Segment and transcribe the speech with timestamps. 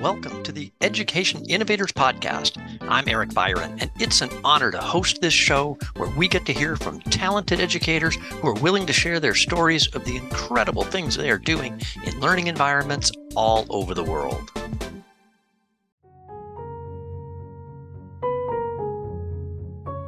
[0.00, 2.56] welcome to the Education Innovators Podcast.
[2.82, 6.52] I'm Eric Byron, and it's an honor to host this show where we get to
[6.52, 11.16] hear from talented educators who are willing to share their stories of the incredible things
[11.16, 14.48] they are doing in learning environments all over the world.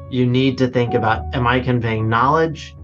[0.08, 2.76] You need to think about am I conveying knowledge?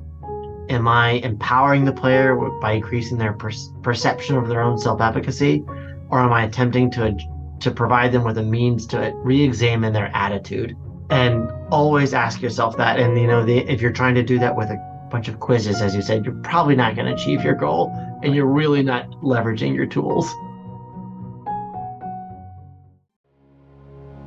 [0.69, 5.65] Am I empowering the player by increasing their per- perception of their own self efficacy?
[6.11, 7.17] Or am I attempting to
[7.61, 10.77] to provide them with a means to re-examine their attitude?
[11.09, 12.99] And always ask yourself that.
[12.99, 15.81] And you know, the, if you're trying to do that with a bunch of quizzes,
[15.81, 17.93] as you said, you're probably not going to achieve your goal,
[18.23, 20.27] and you're really not leveraging your tools.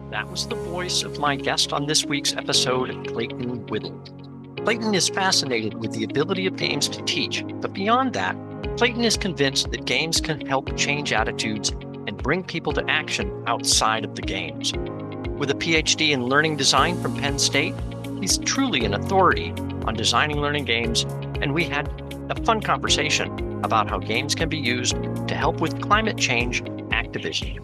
[0.10, 3.92] That was the voice of my guest on this week's episode, Clayton Whittle.
[4.64, 8.36] Clayton is fascinated with the ability of games to teach, but beyond that,
[8.78, 11.70] Clayton is convinced that games can help change attitudes
[12.08, 14.74] and bring people to action outside of the games.
[15.38, 17.74] With a PhD in learning design from Penn State,
[18.20, 19.52] he's truly an authority
[19.86, 21.04] on designing learning games,
[21.42, 21.88] and we had
[22.30, 24.96] a fun conversation about how games can be used
[25.28, 27.58] to help with climate change activism.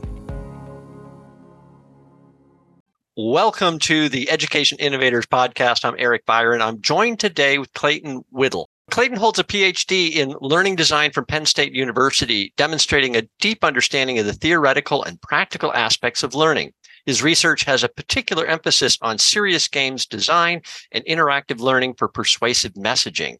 [3.17, 5.85] Welcome to the Education Innovators Podcast.
[5.85, 6.61] I'm Eric Byron.
[6.61, 8.69] I'm joined today with Clayton Whittle.
[8.91, 14.19] Clayton holds a PhD in learning design from Penn State University, demonstrating a deep understanding
[14.19, 16.71] of the theoretical and practical aspects of learning.
[17.05, 20.61] His research has a particular emphasis on serious games design
[20.91, 23.37] and interactive learning for persuasive messaging.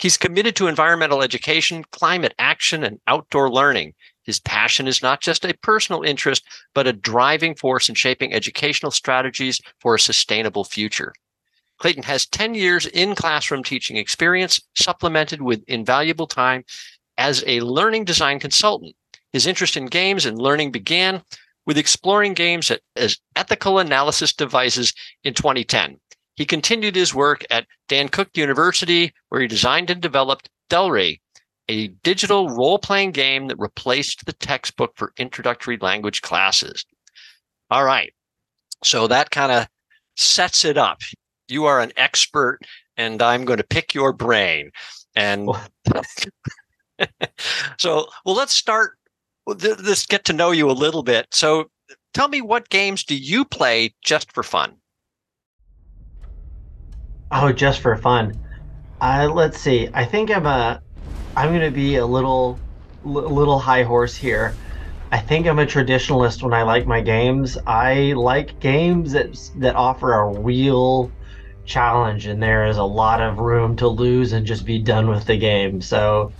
[0.00, 3.94] He's committed to environmental education, climate action, and outdoor learning.
[4.24, 6.44] His passion is not just a personal interest,
[6.74, 11.12] but a driving force in shaping educational strategies for a sustainable future.
[11.78, 16.64] Clayton has 10 years in classroom teaching experience, supplemented with invaluable time
[17.18, 18.94] as a learning design consultant.
[19.32, 21.22] His interest in games and learning began
[21.66, 24.92] with exploring games as ethical analysis devices
[25.24, 25.98] in 2010.
[26.36, 31.18] He continued his work at Dankook University, where he designed and developed DELRE,
[31.68, 36.84] a digital role playing game that replaced the textbook for introductory language classes.
[37.70, 38.12] All right.
[38.82, 39.68] So that kind of
[40.16, 41.00] sets it up
[41.48, 42.60] you are an expert
[42.96, 44.70] and I'm going to pick your brain.
[45.16, 45.48] And
[47.78, 48.98] so, well, let's start.
[49.46, 51.26] Let's get to know you a little bit.
[51.32, 51.70] So,
[52.14, 54.76] tell me what games do you play just for fun?
[57.30, 58.38] Oh, just for fun.
[59.00, 59.88] Uh, let's see.
[59.92, 60.80] I think I'm a.
[61.36, 62.58] I'm going to be a little,
[63.04, 64.54] little high horse here.
[65.10, 67.58] I think I'm a traditionalist when I like my games.
[67.66, 71.10] I like games that that offer a real
[71.64, 75.24] challenge and there is a lot of room to lose and just be done with
[75.26, 75.80] the game.
[75.80, 76.32] So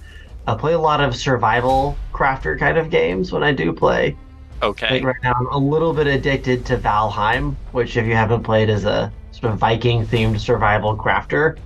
[0.46, 4.16] I play a lot of survival crafter kind of games when I do play.
[4.62, 5.00] Okay.
[5.00, 8.68] Like right now I'm a little bit addicted to Valheim, which if you haven't played
[8.68, 11.58] is a sort of Viking themed survival crafter.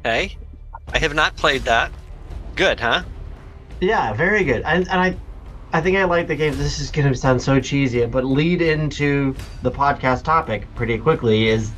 [0.00, 0.36] Okay.
[0.92, 1.90] I have not played that.
[2.56, 3.02] Good, huh?
[3.80, 4.62] Yeah, very good.
[4.64, 5.16] And, and I
[5.74, 6.56] I think I like the game.
[6.56, 11.48] This is going to sound so cheesy, but lead into the podcast topic pretty quickly
[11.48, 11.72] is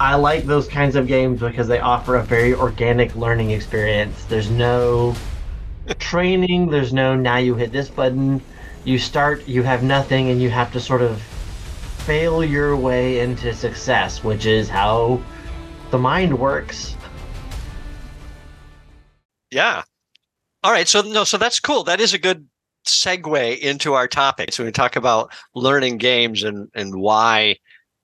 [0.00, 4.24] I like those kinds of games because they offer a very organic learning experience.
[4.24, 5.14] There's no
[5.98, 8.40] training, there's no now you hit this button,
[8.84, 13.52] you start, you have nothing, and you have to sort of fail your way into
[13.52, 15.20] success, which is how
[15.90, 16.96] the mind works.
[19.50, 19.82] Yeah.
[20.62, 20.88] All right.
[20.88, 21.84] So no, so that's cool.
[21.84, 22.48] That is a good
[22.86, 24.54] segue into our topic.
[24.54, 27.56] So we talk about learning games and and why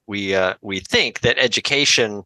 [0.07, 2.25] we uh, we think that education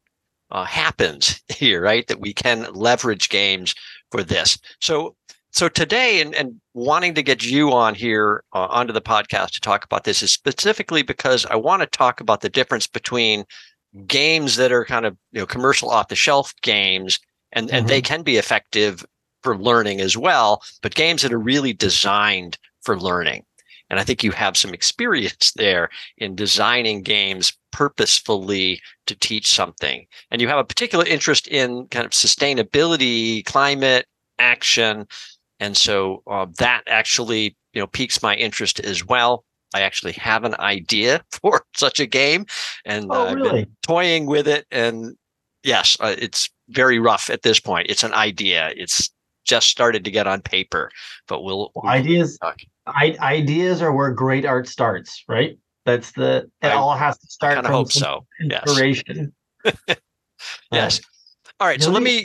[0.50, 2.06] uh, happens here, right?
[2.06, 3.74] That we can leverage games
[4.10, 4.58] for this.
[4.80, 5.16] So
[5.52, 9.60] so today, and, and wanting to get you on here uh, onto the podcast to
[9.60, 13.44] talk about this is specifically because I want to talk about the difference between
[14.06, 17.18] games that are kind of you know commercial off the shelf games
[17.52, 17.76] and mm-hmm.
[17.76, 18.14] and they mm-hmm.
[18.14, 19.04] can be effective
[19.42, 23.44] for learning as well but games that are really designed for learning
[23.88, 30.06] and I think you have some experience there in designing games purposefully to teach something.
[30.30, 34.06] And you have a particular interest in kind of sustainability, climate,
[34.38, 35.06] action.
[35.58, 39.44] And so uh, that actually, you know, piques my interest as well.
[39.74, 42.46] I actually have an idea for such a game,
[42.84, 43.48] and oh, uh, really?
[43.48, 44.66] I've been toying with it.
[44.70, 45.16] And
[45.62, 47.86] yes, uh, it's very rough at this point.
[47.88, 48.72] It's an idea.
[48.76, 49.10] It's
[49.44, 50.90] just started to get on paper,
[51.28, 52.38] but we'll, we'll ideas.
[52.86, 55.56] I, ideas are where great art starts, right?
[55.90, 57.58] That's the it I, all has to start.
[57.58, 58.26] I from hope so.
[58.40, 59.32] Inspiration.
[59.64, 59.74] Yes.
[60.72, 61.00] yes.
[61.58, 61.82] All right.
[61.82, 62.24] So let me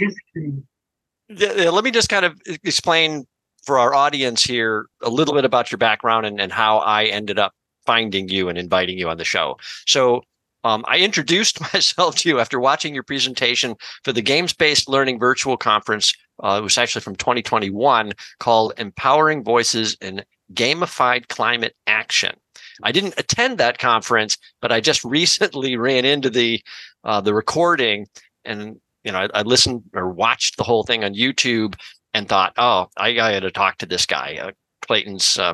[1.30, 3.26] let me just kind of explain
[3.64, 7.40] for our audience here a little bit about your background and, and how I ended
[7.40, 7.54] up
[7.86, 9.58] finding you and inviting you on the show.
[9.88, 10.24] So
[10.64, 15.20] um, I introduced myself to you after watching your presentation for the Games Based Learning
[15.20, 16.14] Virtual Conference.
[16.44, 20.24] Uh, it was actually from 2021 called Empowering Voices in
[20.54, 22.36] Gamified Climate Action.
[22.84, 26.62] I didn't attend that conference, but I just recently ran into the
[27.04, 28.08] uh, the recording,
[28.44, 31.76] and you know I, I, listened or watched the whole thing on YouTube
[32.14, 34.40] and thought, oh, I, I got to talk to this guy.
[34.42, 34.52] Uh,
[34.82, 35.54] Clayton's uh,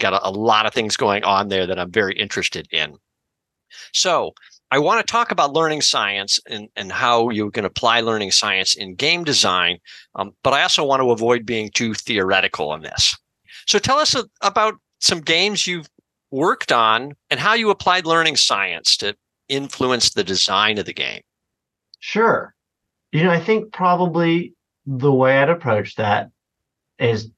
[0.00, 2.96] got a, a lot of things going on there that I'm very interested in.
[3.92, 4.32] So
[4.70, 8.74] I want to talk about learning science and, and how you can apply learning science
[8.74, 9.78] in game design,
[10.16, 13.16] um, but I also want to avoid being too theoretical on this.
[13.66, 15.88] So tell us a, about some games you've
[16.30, 19.14] worked on and how you applied learning science to
[19.48, 21.20] influence the design of the game.
[22.00, 22.54] Sure.
[23.12, 24.54] You know, I think probably
[24.86, 26.30] the way I'd approach that
[26.98, 27.30] is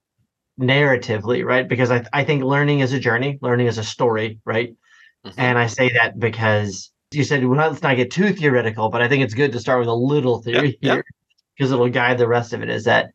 [0.58, 1.69] narratively, right?
[1.69, 4.75] Because I, I think learning is a journey, learning is a story, right?
[5.25, 5.40] Mm-hmm.
[5.40, 9.08] And I say that because you said, well, let's not get too theoretical, but I
[9.08, 11.05] think it's good to start with a little theory yep, here
[11.56, 11.76] because yep.
[11.76, 12.70] it'll guide the rest of it.
[12.70, 13.12] Is that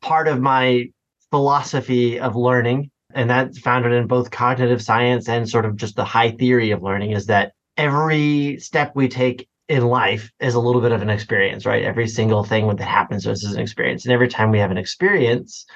[0.00, 0.90] part of my
[1.34, 6.04] philosophy of learning, and that's founded in both cognitive science and sort of just the
[6.04, 10.80] high theory of learning, is that every step we take in life is a little
[10.80, 11.82] bit of an experience, right?
[11.82, 14.04] Every single thing that happens to us is an experience.
[14.04, 15.66] And every time we have an experience,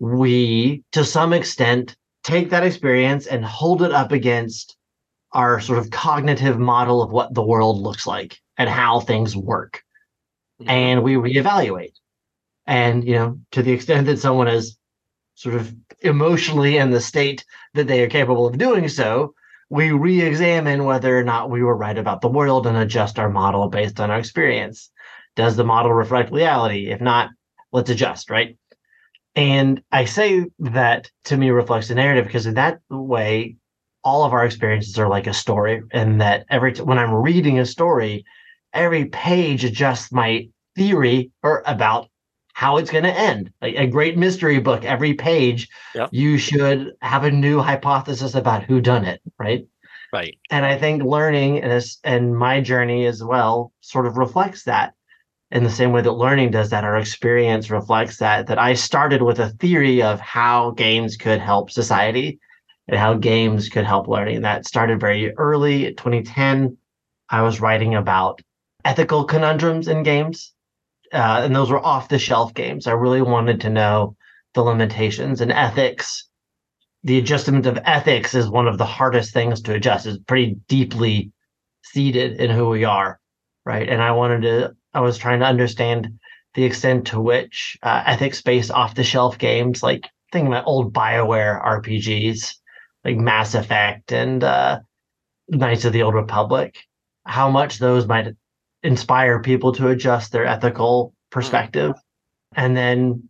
[0.00, 4.76] we, to some extent, take that experience and hold it up against
[5.32, 9.82] our sort of cognitive model of what the world looks like and how things work.
[10.60, 10.70] Mm-hmm.
[10.70, 11.94] And we reevaluate.
[12.66, 14.76] And, you know, to the extent that someone is
[15.40, 19.32] sort of emotionally in the state that they are capable of doing so,
[19.70, 23.66] we re-examine whether or not we were right about the world and adjust our model
[23.70, 24.90] based on our experience.
[25.36, 26.90] Does the model reflect reality?
[26.90, 27.30] If not,
[27.72, 28.58] let's adjust, right?
[29.34, 33.56] And I say that to me reflects the narrative because in that way,
[34.04, 37.58] all of our experiences are like a story, and that every t- when I'm reading
[37.58, 38.26] a story,
[38.74, 42.10] every page adjusts my theory or about
[42.60, 43.50] how it's going to end.
[43.62, 46.10] Like a great mystery book, every page, yep.
[46.12, 49.66] you should have a new hypothesis about who done it, right?
[50.12, 50.36] Right.
[50.50, 54.92] And I think learning and this and my journey as well sort of reflects that
[55.50, 56.84] in the same way that learning does that.
[56.84, 58.46] Our experience reflects that.
[58.48, 62.40] That I started with a theory of how games could help society
[62.88, 64.42] and how games could help learning.
[64.42, 66.76] That started very early, 2010.
[67.30, 68.42] I was writing about
[68.84, 70.52] ethical conundrums in games
[71.12, 72.86] uh, and those were off the shelf games.
[72.86, 74.16] I really wanted to know
[74.54, 76.28] the limitations and ethics.
[77.02, 80.06] The adjustment of ethics is one of the hardest things to adjust.
[80.06, 81.32] It's pretty deeply
[81.82, 83.18] seated in who we are,
[83.64, 83.88] right?
[83.88, 84.76] And I wanted to.
[84.92, 86.18] I was trying to understand
[86.54, 92.54] the extent to which uh, ethics-based off-the-shelf games, like think about old Bioware RPGs,
[93.04, 94.80] like Mass Effect and uh,
[95.48, 96.76] Knights of the Old Republic,
[97.24, 98.34] how much those might
[98.82, 101.92] inspire people to adjust their ethical perspective.
[102.56, 103.28] And then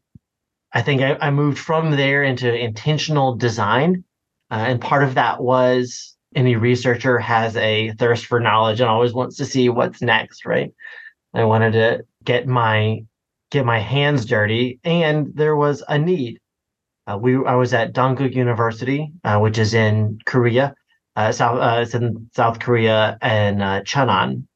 [0.73, 4.05] I think I, I moved from there into intentional design.
[4.51, 9.13] Uh, and part of that was any researcher has a thirst for knowledge and always
[9.13, 10.73] wants to see what's next, right?
[11.35, 13.05] I wanted to get my
[13.51, 16.39] get my hands dirty, and there was a need.
[17.07, 20.75] Uh, we I was at Dankook University, uh, which is in Korea,
[21.17, 24.47] uh, South uh, it's in South Korea and uh, Cheonan,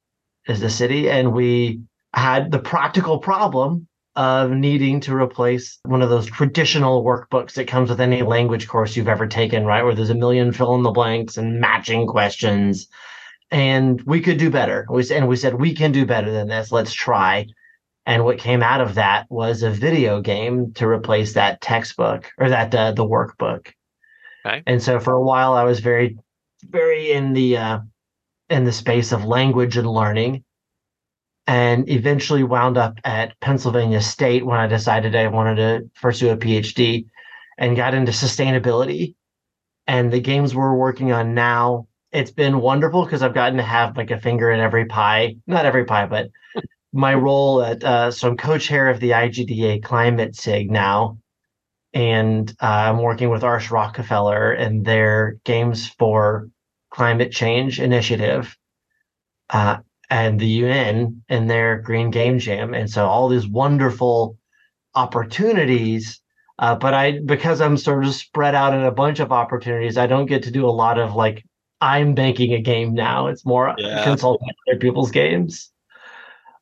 [0.46, 1.80] is the city, and we
[2.14, 3.86] had the practical problem
[4.16, 8.96] of needing to replace one of those traditional workbooks that comes with any language course
[8.96, 9.82] you've ever taken, right?
[9.82, 12.86] Where there's a million fill in the blanks and matching questions.
[13.50, 14.86] And we could do better.
[14.88, 16.70] We, and we said, we can do better than this.
[16.70, 17.48] Let's try.
[18.06, 22.48] And what came out of that was a video game to replace that textbook or
[22.50, 23.72] that uh, the workbook.
[24.46, 24.62] Okay.
[24.66, 26.18] And so for a while, I was very,
[26.62, 27.78] very in the uh,
[28.50, 30.44] in the space of language and learning
[31.46, 36.36] and eventually wound up at Pennsylvania State when I decided I wanted to pursue a
[36.36, 37.06] PhD
[37.58, 39.14] and got into sustainability.
[39.86, 43.96] And the games we're working on now, it's been wonderful because I've gotten to have
[43.96, 46.30] like a finger in every pie, not every pie, but
[46.92, 51.18] my role at uh, so I'm co-chair of the IGDA Climate SIG now,
[51.92, 56.48] and uh, I'm working with Arsht-Rockefeller and their games for
[56.94, 58.56] climate change initiative
[59.50, 59.78] uh,
[60.10, 62.72] and the UN and their Green Game Jam.
[62.72, 64.38] And so all these wonderful
[64.94, 66.20] opportunities.
[66.56, 70.06] Uh, but I, because I'm sort of spread out in a bunch of opportunities, I
[70.06, 71.44] don't get to do a lot of like,
[71.80, 73.26] I'm banking a game now.
[73.26, 74.04] It's more yeah.
[74.04, 75.72] consulting other people's games.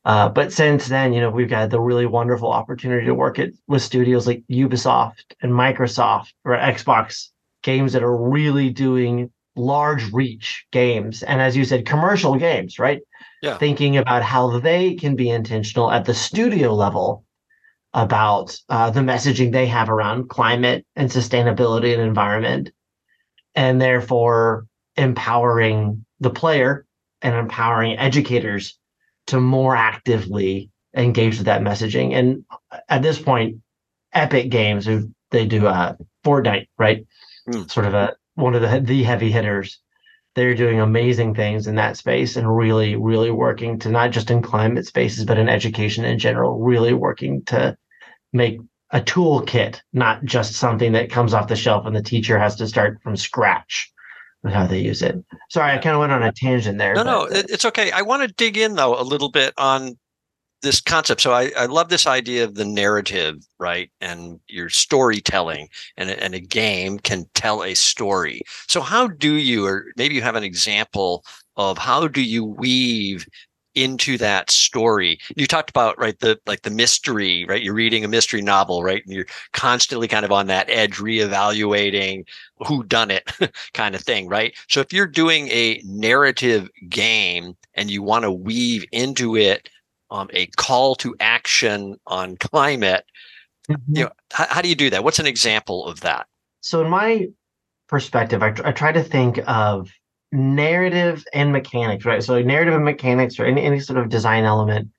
[0.07, 3.55] Uh, but since then, you know, we've got the really wonderful opportunity to work it
[3.69, 7.29] with studios like Ubisoft and Microsoft or Xbox
[7.63, 11.23] games that are really doing large reach games.
[11.23, 13.01] And as you said, commercial games, right?
[13.43, 13.59] Yeah.
[13.59, 17.25] Thinking about how they can be intentional at the studio level
[17.95, 22.71] about uh, the messaging they have around climate and sustainability and environment,
[23.55, 24.67] and therefore
[24.97, 26.87] empowering the player
[27.21, 28.79] and empowering educators
[29.27, 32.15] to more actively engage with that messaging.
[32.15, 32.45] And
[32.89, 33.59] at this point,
[34.13, 35.95] Epic Games, who they do uh,
[36.25, 37.07] Fortnite, right?
[37.49, 37.71] Mm.
[37.71, 39.79] Sort of a one of the the heavy hitters.
[40.35, 44.41] They're doing amazing things in that space and really, really working to not just in
[44.41, 47.77] climate spaces, but in education in general, really working to
[48.33, 48.59] make
[48.91, 52.67] a toolkit, not just something that comes off the shelf and the teacher has to
[52.67, 53.93] start from scratch
[54.43, 55.17] with how they use it.
[55.51, 56.95] Sorry, I kind of went on a tangent there.
[56.95, 57.91] No, but, no, it's okay.
[57.91, 59.99] I want to dig in though a little bit on
[60.63, 61.21] this concept.
[61.21, 63.91] So I, I love this idea of the narrative, right?
[64.01, 68.43] And your storytelling and, and a game can tell a story.
[68.69, 71.25] So how do you, or maybe you have an example
[71.57, 73.27] of how do you weave
[73.75, 75.19] into that story.
[75.37, 77.63] You talked about right the like the mystery, right?
[77.63, 79.03] You're reading a mystery novel, right?
[79.05, 82.25] And you're constantly kind of on that edge, reevaluating
[82.67, 83.31] who done it
[83.75, 84.55] kind of thing, right?
[84.69, 89.69] So if you're doing a narrative game and you want to weave into it
[90.13, 93.05] um, a call to action on climate,
[93.69, 93.97] mm-hmm.
[93.97, 95.03] you know, how, how do you do that?
[95.03, 96.27] What's an example of that?
[96.61, 97.29] So in my
[97.89, 99.91] perspective, I, I try to think of
[100.31, 102.23] narrative and mechanics, right?
[102.23, 104.91] So narrative and mechanics or any, any sort of design element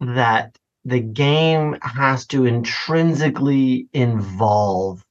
[0.00, 5.04] that the game has to intrinsically involve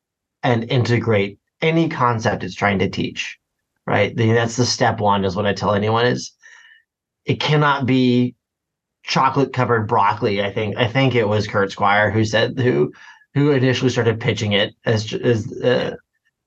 [0.44, 3.40] and integrate any concept it's trying to teach,
[3.88, 4.16] right?
[4.16, 6.34] That's the step one is what I tell anyone is
[7.25, 8.36] it cannot be
[9.03, 10.41] chocolate covered broccoli.
[10.41, 12.93] I think, I think it was Kurt Squire who said, who,
[13.33, 15.95] who initially started pitching it as, as uh,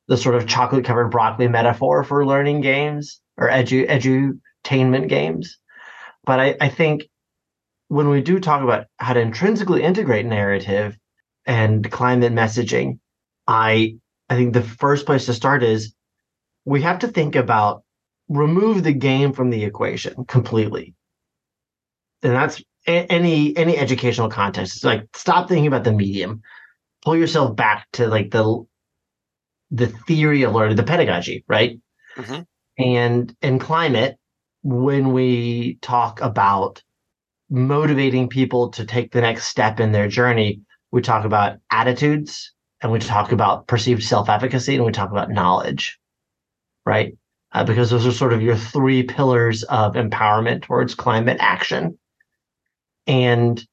[0.09, 5.59] the sort of chocolate covered broccoli metaphor for learning games or edu edutainment games.
[6.25, 7.09] But I, I think
[7.89, 10.97] when we do talk about how to intrinsically integrate narrative
[11.45, 12.99] and climate messaging,
[13.47, 13.97] I
[14.29, 15.95] I think the first place to start is
[16.65, 17.85] we have to think about
[18.29, 20.96] remove the game from the equation completely.
[22.27, 24.77] And that's any any educational context.
[24.77, 26.43] It's like stop thinking about the medium.
[27.05, 28.67] Pull yourself back to like the
[29.71, 31.79] the theory of learning, the pedagogy, right?
[32.17, 32.43] Mm-hmm.
[32.79, 34.17] And in climate,
[34.63, 36.83] when we talk about
[37.49, 42.91] motivating people to take the next step in their journey, we talk about attitudes and
[42.93, 45.99] we talk about perceived self efficacy and we talk about knowledge,
[46.85, 47.17] right?
[47.53, 51.99] Uh, because those are sort of your three pillars of empowerment towards climate action.
[53.07, 53.65] And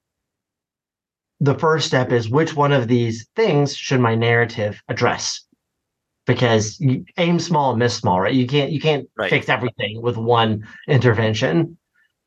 [1.40, 5.46] the first step is which one of these things should my narrative address?
[6.26, 8.34] because you aim small, miss small, right?
[8.34, 9.30] You can't you can't right.
[9.30, 11.78] fix everything with one intervention,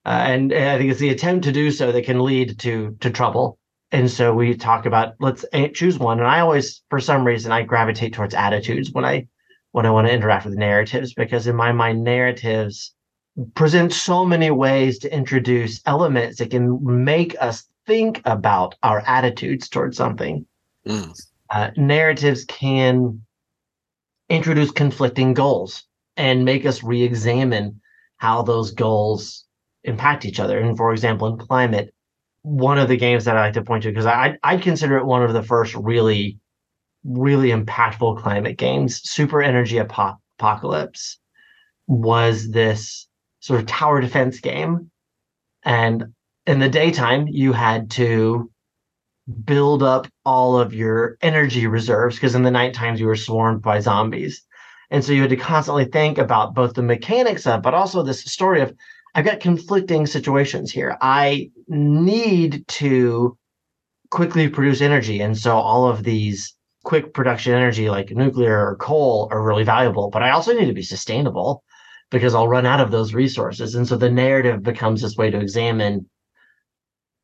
[0.04, 2.96] uh, and, and, I think it's the attempt to do so that can lead to
[3.00, 3.58] to trouble.
[3.92, 5.44] And so we talk about let's
[5.74, 9.28] choose one, and I always, for some reason, I gravitate towards attitudes when I
[9.72, 12.94] when I want to interact with narratives because in my mind, narratives
[13.54, 19.68] present so many ways to introduce elements that can make us think about our attitudes
[19.68, 20.46] towards something.
[20.86, 21.20] Mm.
[21.50, 23.20] Uh, narratives can
[24.28, 25.84] introduce conflicting goals
[26.16, 27.80] and make us re-examine
[28.16, 29.44] how those goals
[29.84, 30.58] impact each other.
[30.58, 31.94] And for example, in climate,
[32.42, 35.04] one of the games that I like to point to because I I consider it
[35.04, 36.38] one of the first really
[37.04, 39.00] really impactful climate games.
[39.08, 41.18] Super Energy Apocalypse
[41.86, 43.05] was this
[43.46, 44.90] sort of tower defense game,
[45.64, 46.12] and
[46.46, 48.50] in the daytime you had to
[49.44, 53.62] build up all of your energy reserves because in the night times you were swarmed
[53.62, 54.44] by zombies.
[54.90, 58.24] And so you had to constantly think about both the mechanics of, but also this
[58.24, 58.74] story of
[59.14, 60.98] I've got conflicting situations here.
[61.00, 63.38] I need to
[64.10, 65.20] quickly produce energy.
[65.20, 66.52] And so all of these
[66.84, 70.72] quick production energy like nuclear or coal are really valuable, but I also need to
[70.72, 71.62] be sustainable
[72.10, 73.74] because I'll run out of those resources.
[73.74, 76.08] And so the narrative becomes this way to examine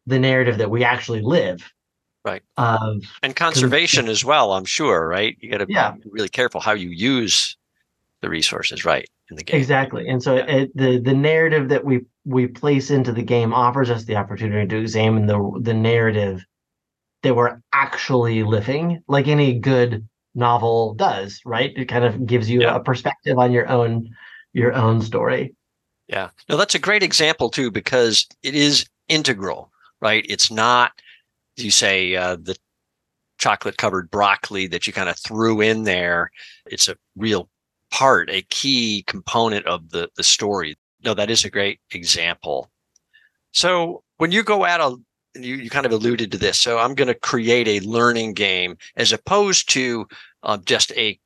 [0.06, 1.72] the narrative that we actually live
[2.24, 5.92] right um, and conservation as well i'm sure right you got to yeah.
[5.92, 7.56] be really careful how you use
[8.20, 10.46] the resources right in the game exactly and so yeah.
[10.46, 14.66] it, the the narrative that we we place into the game offers us the opportunity
[14.66, 16.44] to examine the the narrative
[17.22, 22.62] that we're actually living like any good novel does right it kind of gives you
[22.62, 22.76] yeah.
[22.76, 24.08] a perspective on your own
[24.52, 25.54] your own story
[26.08, 30.24] yeah no that's a great example too because it is integral, right?
[30.28, 30.92] It's not,
[31.56, 32.56] you say, uh, the
[33.38, 36.30] chocolate covered broccoli that you kind of threw in there.
[36.66, 37.48] It's a real
[37.90, 40.76] part, a key component of the, the story.
[41.04, 42.70] No, that is a great example.
[43.52, 44.96] So when you go at a,
[45.34, 46.58] you, you kind of alluded to this.
[46.58, 50.06] So I'm going to create a learning game as opposed to
[50.42, 51.18] uh, just a,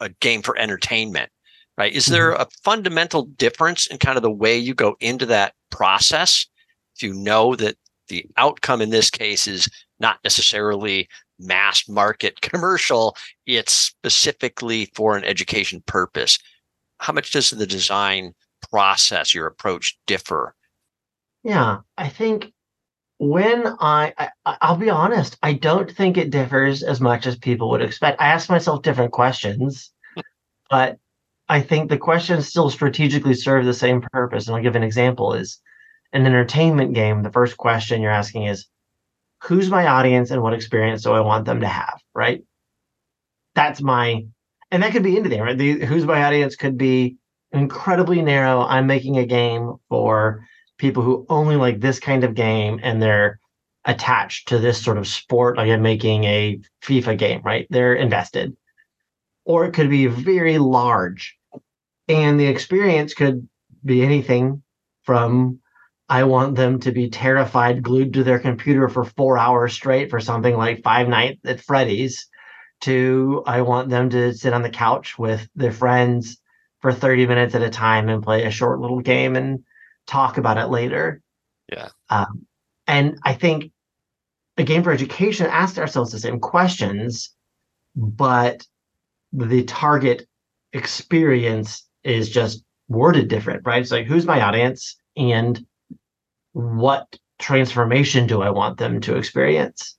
[0.00, 1.30] a game for entertainment,
[1.76, 1.92] right?
[1.92, 2.42] Is there mm-hmm.
[2.42, 6.46] a fundamental difference in kind of the way you go into that process?
[6.96, 7.76] If you know that
[8.08, 13.16] the outcome in this case is not necessarily mass market commercial,
[13.46, 16.38] it's specifically for an education purpose.
[16.98, 18.34] How much does the design
[18.70, 20.54] process, your approach differ?
[21.42, 22.52] Yeah, I think
[23.18, 24.12] when I,
[24.44, 28.20] I will be honest, I don't think it differs as much as people would expect.
[28.20, 29.90] I ask myself different questions,
[30.70, 30.98] but
[31.48, 34.46] I think the questions still strategically serve the same purpose.
[34.46, 35.60] And I'll give an example is
[36.12, 38.66] an entertainment game, the first question you're asking is
[39.42, 42.42] who's my audience and what experience do I want them to have, right?
[43.54, 44.24] That's my,
[44.70, 45.58] and that could be anything, right?
[45.58, 47.16] The, who's my audience could be
[47.52, 48.62] incredibly narrow.
[48.62, 50.46] I'm making a game for
[50.78, 53.38] people who only like this kind of game and they're
[53.84, 55.56] attached to this sort of sport.
[55.56, 57.66] Like I'm making a FIFA game, right?
[57.70, 58.56] They're invested.
[59.44, 61.36] Or it could be very large.
[62.08, 63.48] And the experience could
[63.84, 64.62] be anything
[65.02, 65.60] from
[66.08, 70.20] I want them to be terrified, glued to their computer for four hours straight for
[70.20, 72.28] something like Five Nights at Freddy's,
[72.82, 76.38] to I want them to sit on the couch with their friends
[76.80, 79.64] for 30 minutes at a time and play a short little game and
[80.06, 81.22] talk about it later.
[81.72, 81.88] Yeah.
[82.10, 82.46] Um,
[82.86, 83.72] and I think
[84.58, 87.30] a game for education asks ourselves the same questions,
[87.96, 88.66] but
[89.34, 90.26] the target
[90.72, 93.82] experience is just worded different, right?
[93.82, 94.96] It's like, who's my audience?
[95.16, 95.64] And
[96.52, 99.98] what transformation do I want them to experience?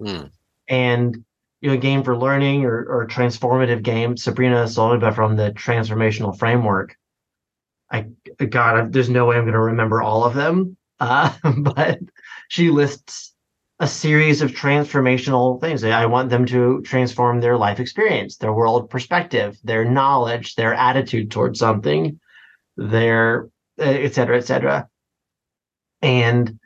[0.00, 0.30] Mm.
[0.68, 1.24] And
[1.60, 6.38] you know, a game for learning or, or transformative game, Sabrina Culyba from the transformational
[6.38, 6.96] framework.
[7.90, 8.06] I
[8.50, 12.00] God, there's no way I'm going to remember all of them, uh, but
[12.48, 13.32] she lists
[13.78, 15.84] a series of transformational things.
[15.84, 21.30] I want them to transform their life experience, their world perspective, their knowledge, their attitude
[21.30, 22.18] towards something,
[22.76, 24.88] their eh, et cetera, et cetera.
[26.00, 26.58] And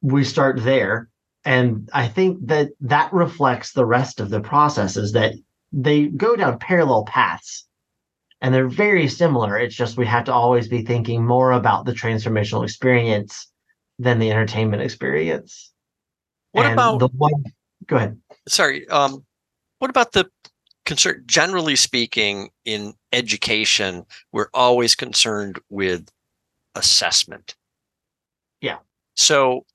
[0.00, 1.08] we start there.
[1.44, 5.34] And i think that that reflects the rest of the processes that
[5.72, 7.66] they go down parallel paths
[8.40, 9.58] and they're very similar.
[9.58, 13.48] It's just we have to always be thinking more about the transformational experience
[13.98, 15.71] than the entertainment experience
[16.52, 17.32] what and about the one
[17.86, 19.24] go ahead sorry um
[19.78, 20.28] what about the
[20.84, 26.08] concern generally speaking in education we're always concerned with
[26.74, 27.54] assessment
[28.62, 28.78] yeah.
[29.16, 29.66] So,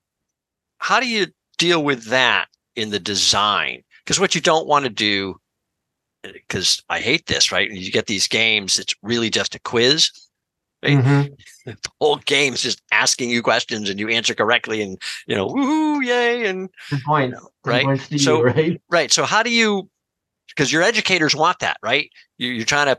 [0.79, 1.27] how do you
[1.59, 3.83] deal with that in the design?
[4.03, 5.35] Because what you don't want to do,
[6.23, 7.69] because I hate this, right?
[7.69, 10.09] You get these games, it's really just a quiz.
[10.83, 10.97] Right?
[10.97, 11.33] Mm-hmm.
[11.65, 16.01] The whole game's just asking you questions and you answer correctly and you know, woohoo,
[16.01, 17.31] yay, and Good point.
[17.33, 17.99] You know, right.
[18.17, 18.81] so you, right.
[18.89, 19.11] Right.
[19.11, 19.89] So how do you
[20.47, 22.09] because your educators want that, right?
[22.37, 22.97] You, you're trying to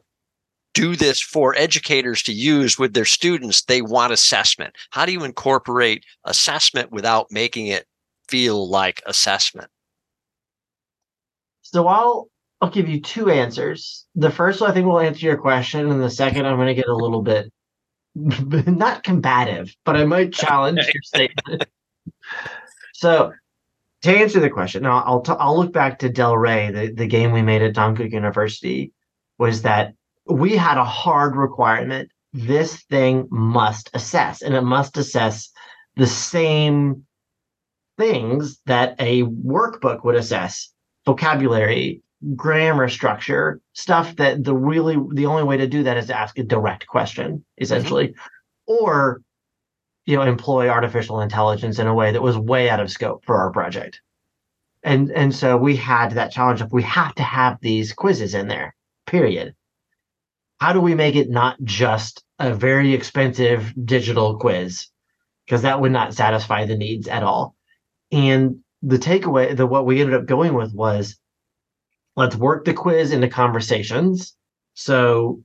[0.74, 4.76] do this for educators to use with their students, they want assessment.
[4.90, 7.86] How do you incorporate assessment without making it
[8.28, 9.70] feel like assessment?
[11.62, 12.28] So I'll
[12.60, 14.06] I'll give you two answers.
[14.14, 16.74] The first one I think will answer your question, and the second I'm going to
[16.74, 17.52] get a little bit
[18.14, 21.66] not combative, but I might challenge your statement.
[22.94, 23.32] so
[24.02, 27.32] to answer the question, now I'll t- I'll look back to DELRE, the, the game
[27.32, 28.92] we made at Dankook University,
[29.38, 29.94] was that
[30.26, 32.10] we had a hard requirement.
[32.32, 35.50] This thing must assess, and it must assess
[35.96, 37.06] the same
[37.96, 40.72] things that a workbook would assess
[41.04, 42.02] vocabulary,
[42.34, 46.38] grammar structure, stuff that the really the only way to do that is to ask
[46.38, 48.84] a direct question, essentially, mm-hmm.
[48.84, 49.22] or
[50.06, 53.36] you know, employ artificial intelligence in a way that was way out of scope for
[53.36, 54.00] our project.
[54.82, 58.48] And and so we had that challenge of we have to have these quizzes in
[58.48, 58.74] there,
[59.06, 59.54] period
[60.58, 64.88] how do we make it not just a very expensive digital quiz?
[65.46, 67.54] Because that would not satisfy the needs at all.
[68.12, 71.18] And the takeaway, the what we ended up going with was
[72.18, 74.36] let's work the quiz into conversations.
[74.74, 75.40] So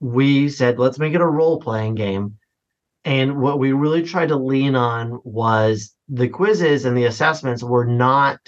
[0.00, 2.36] we said, let's make it a role playing game.
[3.06, 7.86] And what we really tried to lean on was the quizzes and the assessments were
[7.86, 8.38] not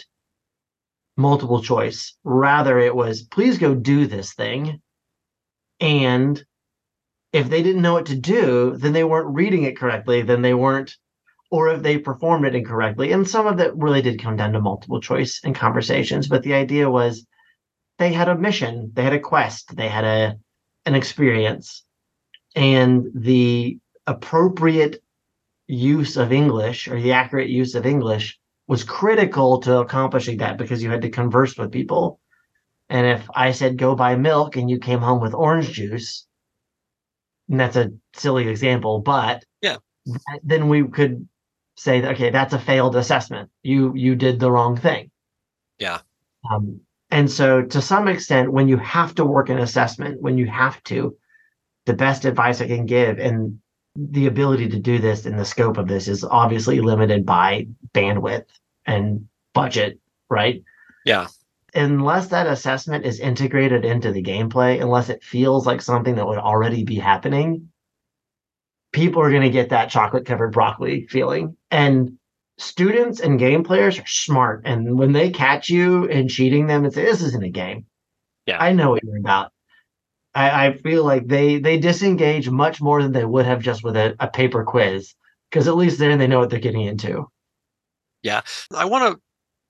[1.17, 2.15] multiple choice.
[2.25, 4.83] Rather, it was please go do this thing.
[5.81, 6.45] And
[7.33, 10.53] if they didn't know what to do, then they weren't reading it correctly, then they
[10.53, 10.95] weren't
[11.51, 13.13] or if they performed it incorrectly.
[13.13, 16.29] And some of it really did come down to multiple choice and conversations.
[16.29, 17.27] But the idea was
[17.99, 20.39] they had a mission, they had a quest, they had a
[20.85, 21.85] an experience,
[22.55, 25.03] and the appropriate
[25.67, 30.83] use of English or the accurate use of English was critical to accomplishing that because
[30.83, 32.21] you had to converse with people.
[32.89, 36.27] And if I said go buy milk and you came home with orange juice,
[37.49, 39.79] and that's a silly example, but yeah,
[40.43, 41.29] then we could
[41.77, 43.51] say okay, that's a failed assessment.
[43.63, 45.11] You you did the wrong thing.
[45.79, 46.01] Yeah.
[46.51, 50.47] Um, and so to some extent, when you have to work an assessment, when you
[50.47, 51.17] have to,
[51.87, 53.61] the best advice I can give, and
[53.95, 58.47] the ability to do this in the scope of this is obviously limited by bandwidth
[58.85, 60.63] and budget, right?
[61.05, 61.29] Yeah.
[61.75, 66.39] Unless that assessment is integrated into the gameplay, unless it feels like something that would
[66.39, 67.71] already be happening,
[68.93, 71.57] people are going to get that chocolate covered broccoli feeling.
[71.71, 72.19] And
[72.59, 74.63] students and game players are smart.
[74.65, 77.87] And when they catch you and cheating them and say, this isn't a game.
[78.47, 78.59] Yeah.
[78.59, 79.53] I know what you're about.
[80.35, 83.97] I, I feel like they they disengage much more than they would have just with
[83.97, 85.15] a, a paper quiz.
[85.51, 87.29] Because at least then they know what they're getting into.
[88.23, 88.43] Yeah.
[88.75, 89.21] I want to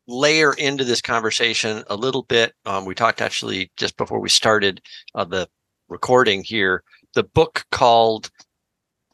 [0.09, 2.55] layer into this conversation a little bit.
[2.65, 4.81] Um, we talked actually just before we started
[5.15, 5.49] uh, the
[5.89, 6.83] recording here,
[7.15, 8.31] the book called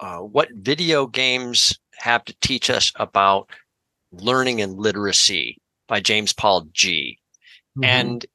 [0.01, 3.49] uh, What Video Games Have to Teach Us About
[4.13, 7.19] Learning and Literacy by James Paul Gee.
[7.77, 7.85] Mm-hmm.
[7.85, 8.27] And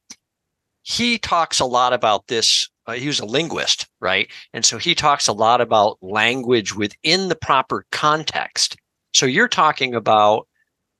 [0.82, 2.68] he talks a lot about this.
[2.86, 4.28] Uh, he was a linguist, right?
[4.52, 8.76] And so he talks a lot about language within the proper context.
[9.12, 10.48] So you're talking about,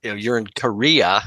[0.03, 1.23] you know, you're in Korea.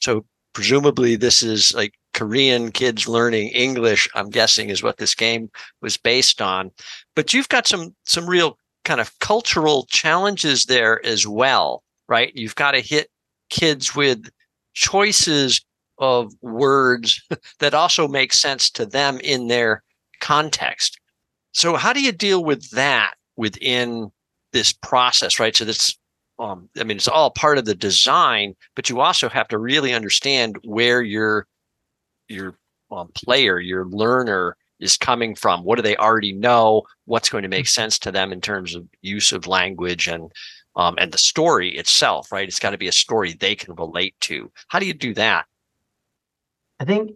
[0.00, 5.50] So presumably this is like Korean kids learning English, I'm guessing is what this game
[5.80, 6.72] was based on.
[7.14, 12.32] But you've got some some real kind of cultural challenges there as well, right?
[12.34, 13.10] You've got to hit
[13.50, 14.28] kids with
[14.74, 15.64] choices
[15.98, 17.22] of words
[17.58, 19.82] that also make sense to them in their
[20.20, 20.98] context.
[21.52, 24.10] So how do you deal with that within
[24.52, 25.56] this process, right?
[25.56, 25.98] So that's
[26.40, 29.92] um, I mean, it's all part of the design, but you also have to really
[29.92, 31.46] understand where your
[32.28, 32.54] your
[32.90, 35.64] um, player, your learner is coming from.
[35.64, 36.82] What do they already know?
[37.06, 37.80] What's going to make mm-hmm.
[37.80, 40.30] sense to them in terms of use of language and
[40.76, 42.46] um, and the story itself, right?
[42.46, 44.50] It's got to be a story they can relate to.
[44.68, 45.46] How do you do that?
[46.80, 47.12] I think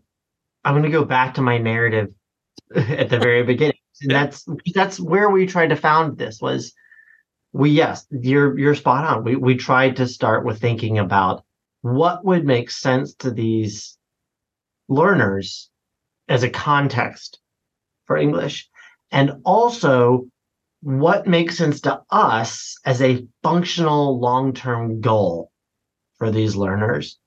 [0.65, 2.09] I'm going to go back to my narrative
[2.75, 3.77] at the very beginning.
[4.03, 6.73] And that's that's where we tried to found this was
[7.53, 9.25] we yes, you're you're spot on.
[9.25, 11.45] We we tried to start with thinking about
[11.83, 13.97] what would make sense to these
[14.89, 15.71] learners
[16.29, 17.39] as a context
[18.07, 18.69] for English
[19.11, 20.27] and also
[20.83, 25.51] what makes sense to us as a functional long-term goal
[26.19, 27.19] for these learners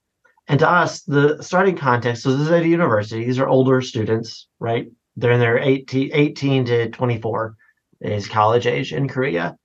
[0.48, 3.82] and to us, the starting context, so this is at a university, these are older
[3.82, 4.88] students, right?
[5.16, 7.56] They're in their 18, 18 to 24
[8.02, 9.58] is college age in Korea.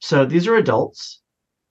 [0.00, 1.20] So these are adults.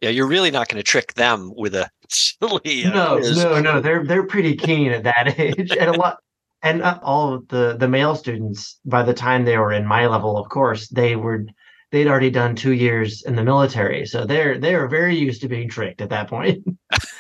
[0.02, 2.84] Yeah, you're really not going to trick them with a silly.
[2.86, 3.82] No, no, no.
[3.82, 6.18] They're they're pretty keen at that age, and a lot,
[6.64, 10.38] and all of the the male students by the time they were in my level,
[10.38, 11.46] of course, they were
[11.92, 15.70] they'd already done two years in the military, so they're they're very used to being
[15.70, 16.66] tricked at that point.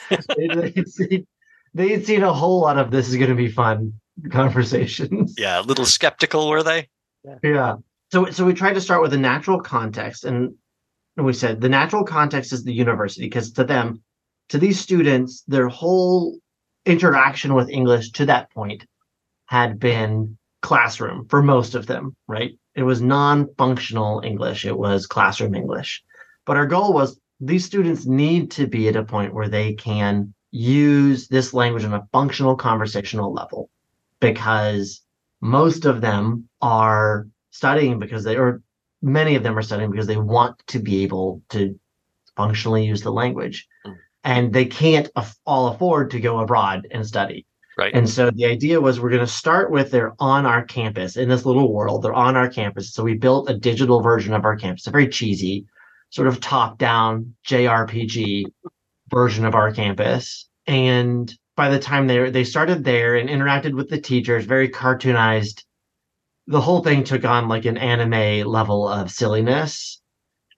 [0.37, 1.27] they'd, seen,
[1.73, 3.93] they'd seen a whole lot of this is going to be fun
[4.31, 5.35] conversations.
[5.37, 6.89] Yeah, a little skeptical were they?
[7.23, 7.35] Yeah.
[7.43, 7.75] yeah.
[8.11, 10.55] So so we tried to start with a natural context, and
[11.15, 14.01] we said the natural context is the university because to them,
[14.49, 16.39] to these students, their whole
[16.87, 18.85] interaction with English to that point
[19.47, 22.57] had been classroom for most of them, right?
[22.75, 24.65] It was non-functional English.
[24.65, 26.03] It was classroom English.
[26.45, 30.33] But our goal was these students need to be at a point where they can
[30.51, 33.69] use this language on a functional conversational level
[34.19, 35.01] because
[35.41, 38.61] most of them are studying because they or
[39.01, 41.79] many of them are studying because they want to be able to
[42.35, 43.95] functionally use the language mm.
[44.23, 45.09] and they can't
[45.45, 47.45] all afford to go abroad and study
[47.77, 47.93] Right.
[47.93, 51.29] And so the idea was we're going to start with they're on our campus in
[51.29, 52.01] this little world.
[52.01, 52.91] They're on our campus.
[52.91, 55.67] So we built a digital version of our campus, a very cheesy,
[56.09, 58.45] sort of top down JRPG
[59.09, 60.49] version of our campus.
[60.65, 65.63] And by the time they they started there and interacted with the teachers, very cartoonized,
[66.47, 70.01] the whole thing took on like an anime level of silliness.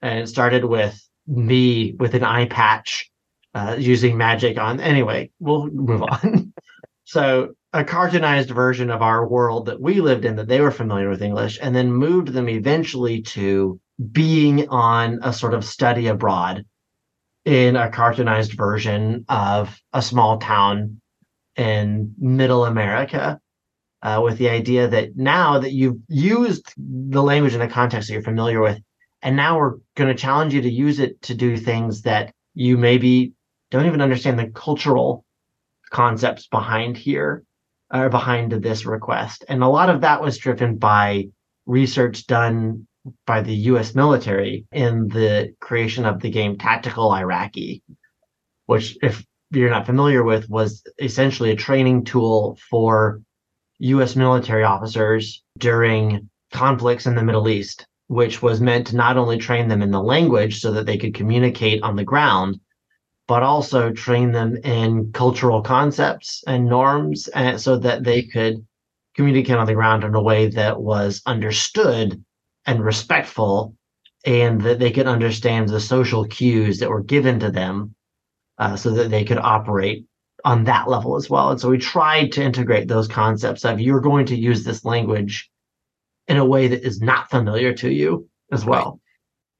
[0.00, 3.10] And it started with me with an eye patch
[3.54, 4.80] uh, using magic on.
[4.80, 6.46] Anyway, we'll move on.
[7.10, 11.10] So a cartoonized version of our world that we lived in that they were familiar
[11.10, 13.80] with English, and then moved them eventually to
[14.12, 16.64] being on a sort of study abroad
[17.44, 21.00] in a cartoonized version of a small town
[21.56, 23.40] in middle America.
[24.02, 28.14] Uh, with the idea that now that you've used the language in a context that
[28.14, 28.78] you're familiar with,
[29.20, 32.78] and now we're going to challenge you to use it to do things that you
[32.78, 33.32] maybe
[33.72, 35.24] don't even understand the cultural
[35.90, 37.44] concepts behind here
[37.92, 39.44] or behind this request.
[39.48, 41.28] And a lot of that was driven by
[41.66, 42.86] research done
[43.26, 47.82] by the US military in the creation of the game Tactical Iraqi,
[48.66, 53.20] which, if you're not familiar with, was essentially a training tool for
[53.78, 59.38] US military officers during conflicts in the Middle East, which was meant to not only
[59.38, 62.60] train them in the language so that they could communicate on the ground,
[63.30, 68.66] but also train them in cultural concepts and norms and so that they could
[69.14, 72.24] communicate on the ground in a way that was understood
[72.66, 73.76] and respectful
[74.26, 77.94] and that they could understand the social cues that were given to them
[78.58, 80.04] uh, so that they could operate
[80.44, 81.52] on that level as well.
[81.52, 85.48] And so we tried to integrate those concepts of you're going to use this language
[86.26, 89.00] in a way that is not familiar to you as well.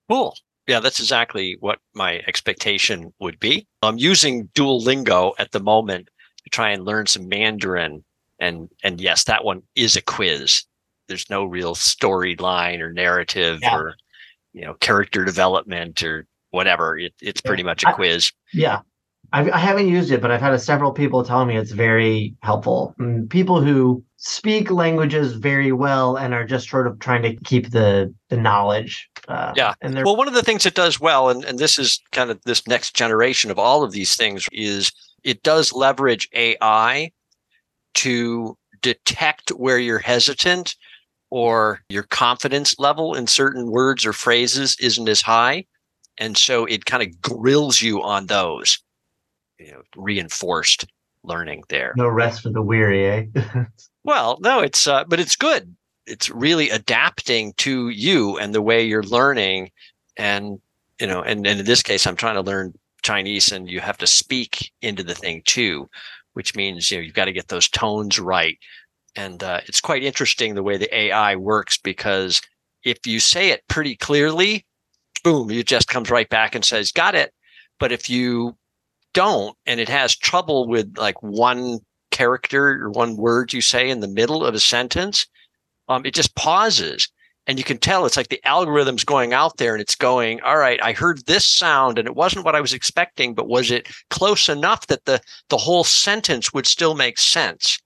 [0.08, 0.16] Right.
[0.16, 0.34] Cool.
[0.70, 3.66] Yeah, that's exactly what my expectation would be.
[3.82, 6.08] I'm using Duolingo at the moment
[6.44, 8.04] to try and learn some Mandarin.
[8.38, 10.62] And and yes, that one is a quiz.
[11.08, 13.76] There's no real storyline or narrative yeah.
[13.76, 13.96] or
[14.52, 16.96] you know character development or whatever.
[16.96, 18.30] It, it's pretty much a quiz.
[18.32, 18.80] I, yeah,
[19.32, 22.94] I've, I haven't used it, but I've had several people tell me it's very helpful.
[23.00, 27.70] And people who speak languages very well and are just sort of trying to keep
[27.70, 29.08] the the knowledge.
[29.26, 29.74] Uh, yeah.
[29.80, 32.40] And well, one of the things it does well, and, and this is kind of
[32.44, 34.92] this next generation of all of these things, is
[35.24, 37.10] it does leverage AI
[37.94, 40.76] to detect where you're hesitant
[41.30, 45.64] or your confidence level in certain words or phrases isn't as high.
[46.18, 48.78] And so it kind of grills you on those
[49.58, 50.86] you know reinforced
[51.22, 51.94] learning there.
[51.96, 53.24] No rest for the weary, eh?
[54.04, 55.74] well, no, it's uh, but it's good.
[56.06, 59.70] It's really adapting to you and the way you're learning,
[60.16, 60.58] and
[61.00, 63.98] you know, and, and in this case, I'm trying to learn Chinese, and you have
[63.98, 65.88] to speak into the thing too,
[66.34, 68.58] which means you know you've got to get those tones right.
[69.16, 72.40] And uh, it's quite interesting the way the AI works because
[72.84, 74.64] if you say it pretty clearly,
[75.24, 77.32] boom, it just comes right back and says, "Got it."
[77.78, 78.56] But if you
[79.12, 81.80] don't and it has trouble with like one
[82.20, 85.26] character or one word you say in the middle of a sentence,
[85.88, 87.08] um, it just pauses.
[87.46, 90.58] And you can tell it's like the algorithm's going out there and it's going, all
[90.58, 93.88] right, I heard this sound and it wasn't what I was expecting, but was it
[94.10, 97.78] close enough that the the whole sentence would still make sense?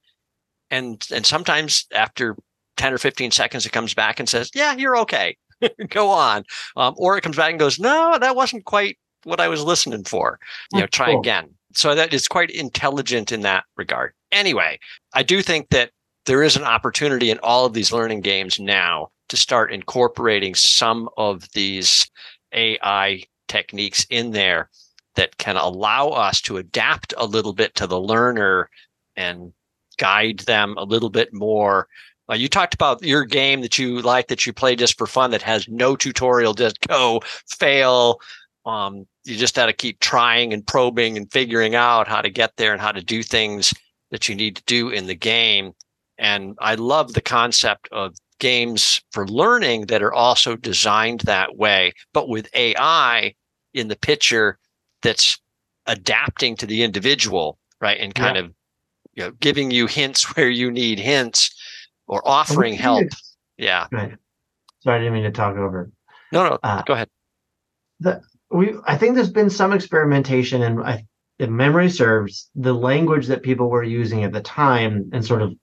[0.69, 2.37] And and sometimes after
[2.77, 5.37] 10 or 15 seconds, it comes back and says, Yeah, you're okay.
[5.89, 6.45] Go on.
[6.77, 10.03] Um, or it comes back and goes, No, that wasn't quite what I was listening
[10.03, 10.41] for.
[10.73, 11.21] You know, try cool.
[11.21, 11.55] again.
[11.75, 14.13] So that is quite intelligent in that regard.
[14.33, 14.79] Anyway,
[15.13, 15.91] I do think that
[16.27, 21.09] there is an opportunity in all of these learning games now to start incorporating some
[21.17, 22.11] of these
[22.53, 24.71] AI techniques in there
[25.17, 28.69] that can allow us to adapt a little bit to the learner
[29.17, 29.53] and
[29.99, 31.89] guide them a little bit more.
[32.33, 35.43] You talked about your game that you like that you play just for fun that
[35.43, 38.19] has no tutorial, just go fail,
[38.65, 42.57] um, you just got to keep trying and probing and figuring out how to get
[42.57, 43.73] there and how to do things
[44.11, 45.73] that you need to do in the game.
[46.19, 51.93] And I love the concept of games for learning that are also designed that way,
[52.13, 53.35] but with AI
[53.73, 54.59] in the picture
[55.03, 55.41] that's
[55.87, 57.99] adapting to the individual, right?
[57.99, 58.43] And kind yeah.
[58.43, 58.55] of
[59.15, 61.55] you know giving you hints where you need hints
[62.07, 63.09] or offering help.
[63.57, 63.87] Yeah.
[63.91, 64.15] Right.
[64.81, 65.91] Sorry, I didn't mean to talk over.
[66.31, 67.09] No, no, uh, go ahead.
[68.01, 68.21] The
[68.55, 71.05] we I think there's been some experimentation, and I,
[71.41, 75.55] if memory serves, the language that people were using at the time in sort of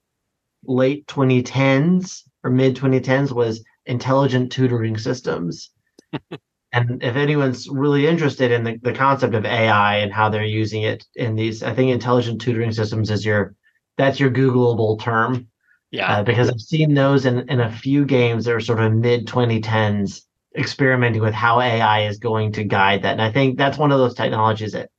[0.65, 5.71] late 2010s or mid 2010s was intelligent tutoring systems.
[6.73, 10.83] and if anyone's really interested in the, the concept of AI and how they're using
[10.83, 13.55] it in these, I think intelligent tutoring systems is your
[13.97, 15.47] that's your Googleable term.
[15.91, 16.17] Yeah.
[16.17, 19.27] Uh, because I've seen those in, in a few games that are sort of mid
[19.27, 20.23] 2010s
[20.57, 23.13] experimenting with how AI is going to guide that.
[23.13, 24.89] And I think that's one of those technologies that,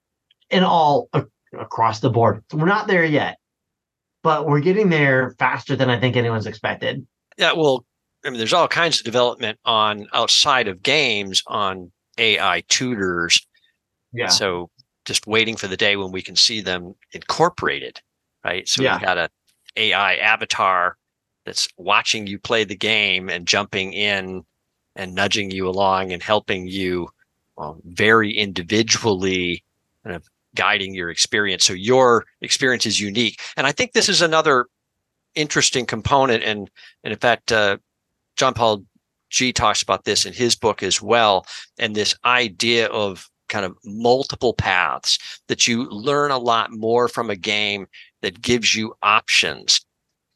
[0.50, 1.22] in all uh,
[1.58, 3.38] across the board, we're not there yet,
[4.22, 7.06] but we're getting there faster than I think anyone's expected.
[7.38, 7.84] Yeah, well,
[8.24, 13.46] I mean, there's all kinds of development on outside of games on AI tutors.
[14.12, 14.28] Yeah.
[14.28, 14.70] So
[15.04, 18.00] just waiting for the day when we can see them incorporated,
[18.44, 18.68] right?
[18.68, 18.96] So yeah.
[18.96, 19.28] we've got a
[19.76, 20.96] AI avatar
[21.44, 24.44] that's watching you play the game and jumping in
[24.96, 27.08] and nudging you along and helping you
[27.58, 29.62] um, very individually
[30.04, 31.64] kind of guiding your experience.
[31.64, 33.40] So your experience is unique.
[33.56, 34.66] And I think this is another
[35.34, 36.42] interesting component.
[36.42, 36.70] And,
[37.04, 37.78] and in fact, uh,
[38.36, 38.84] John Paul
[39.30, 41.46] Gee talks about this in his book as well.
[41.78, 47.30] And this idea of kind of multiple paths that you learn a lot more from
[47.30, 47.86] a game
[48.22, 49.84] that gives you options.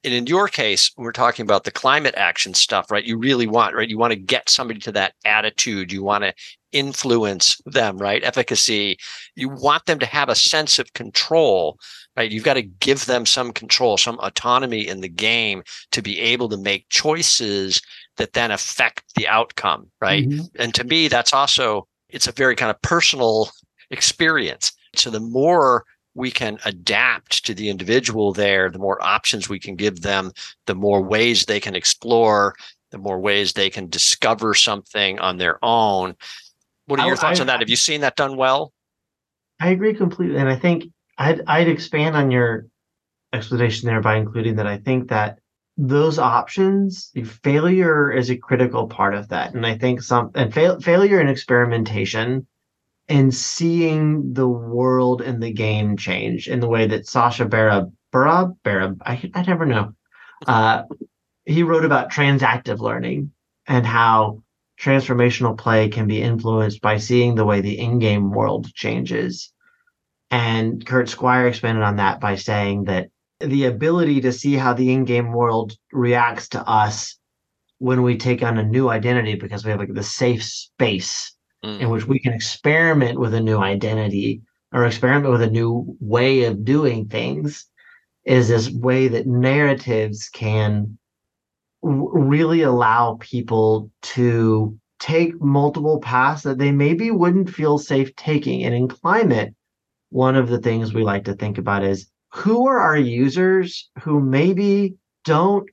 [0.06, 3.04] And in your case, we're talking about the climate action stuff, right?
[3.04, 3.88] You really want, right?
[3.88, 5.90] You want to get somebody to that attitude.
[5.90, 6.32] You want to
[6.70, 8.22] influence them, right?
[8.22, 8.98] Efficacy.
[9.34, 11.80] You want them to have a sense of control,
[12.16, 12.30] right?
[12.30, 16.48] You've got to give them some control, some autonomy in the game to be able
[16.50, 17.82] to make choices
[18.16, 20.28] that then affect the outcome, right?
[20.28, 20.44] Mm-hmm.
[20.60, 23.50] And to me, that's also it's a very kind of personal
[23.90, 24.70] experience.
[24.94, 25.84] So the more
[26.16, 30.32] we can adapt to the individual there, the more options we can give them,
[30.64, 32.54] the more ways they can explore,
[32.90, 36.16] the more ways they can discover something on their own.
[36.86, 37.60] What are your I, thoughts I, on that?
[37.60, 38.72] Have you seen that done well?
[39.60, 40.38] I agree completely.
[40.38, 40.84] And I think
[41.18, 42.66] I'd, I'd expand on your
[43.34, 45.38] explanation there by including that I think that
[45.76, 49.54] those options, failure is a critical part of that.
[49.54, 52.46] And I think some and fail, failure and experimentation
[53.08, 58.56] and seeing the world and the game change in the way that Sasha Barab, Barab,
[58.64, 59.94] Barab, I, I never know.
[60.46, 60.82] Uh,
[61.44, 63.32] he wrote about transactive learning
[63.68, 64.42] and how
[64.80, 69.52] transformational play can be influenced by seeing the way the in-game world changes.
[70.30, 73.08] And Kurt Squire expanded on that by saying that
[73.40, 77.18] the ability to see how the in-game world reacts to us
[77.78, 81.35] when we take on a new identity because we have like the safe space
[81.66, 81.80] mm.
[81.80, 86.44] in which we can experiment with a new identity or experiment with a new way
[86.44, 87.66] of doing things
[88.24, 90.98] is this way that narratives can
[91.82, 98.74] really allow people to take multiple paths that they maybe wouldn't feel safe taking and
[98.74, 99.54] in climate
[100.10, 104.20] one of the things we like to think about is who are our users who
[104.20, 105.68] maybe don't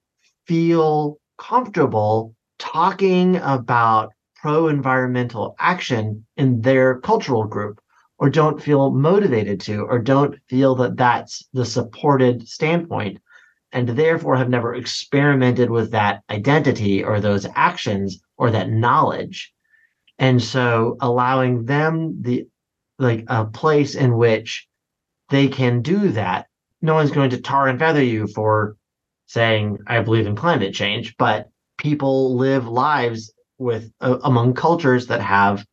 [0.45, 4.11] feel comfortable talking about
[4.43, 7.79] pro environmental action in their cultural group
[8.17, 13.17] or don't feel motivated to or don't feel that that's the supported standpoint
[13.71, 19.53] and therefore have never experimented with that identity or those actions or that knowledge.
[20.19, 22.45] And so allowing them the
[22.99, 24.67] like a place in which
[25.29, 26.47] they can do that
[26.81, 28.75] no one's going to tar and feather you for
[29.25, 35.21] saying I believe in climate change, but people live lives with uh, among cultures that
[35.21, 35.65] have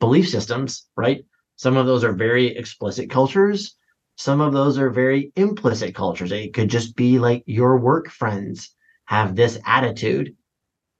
[0.00, 1.24] belief systems, right?
[1.56, 3.76] Some of those are very explicit cultures.
[4.16, 6.32] Some of those are very implicit cultures.
[6.32, 8.74] It could just be like your work friends
[9.06, 10.34] have this attitude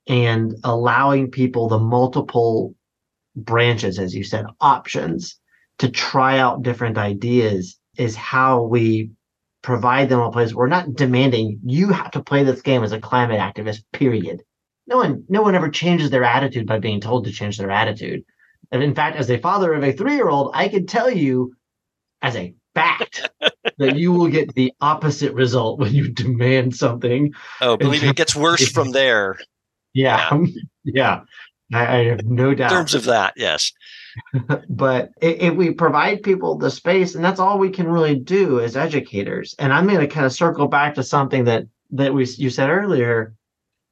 [0.07, 2.75] and allowing people the multiple
[3.35, 5.39] branches, as you said, options
[5.79, 9.11] to try out different ideas is how we
[9.63, 10.55] provide them a place.
[10.55, 14.43] We're not demanding you have to play this game as a climate activist, period.
[14.87, 18.25] No one, no one ever changes their attitude by being told to change their attitude.
[18.71, 21.55] And in fact, as a father of a three-year-old, I can tell you
[22.23, 23.29] as a fact
[23.79, 27.33] that you will get the opposite result when you demand something.
[27.61, 29.39] Oh, believe me, it gets worse from there.
[29.93, 30.31] Yeah.
[30.33, 30.47] Yeah.
[30.85, 31.21] yeah.
[31.73, 32.71] I, I have no doubt.
[32.71, 33.73] In terms of that, yes.
[34.69, 38.77] but if we provide people the space, and that's all we can really do as
[38.77, 39.55] educators.
[39.59, 42.71] And I'm going to kind of circle back to something that that we you said
[42.71, 43.36] earlier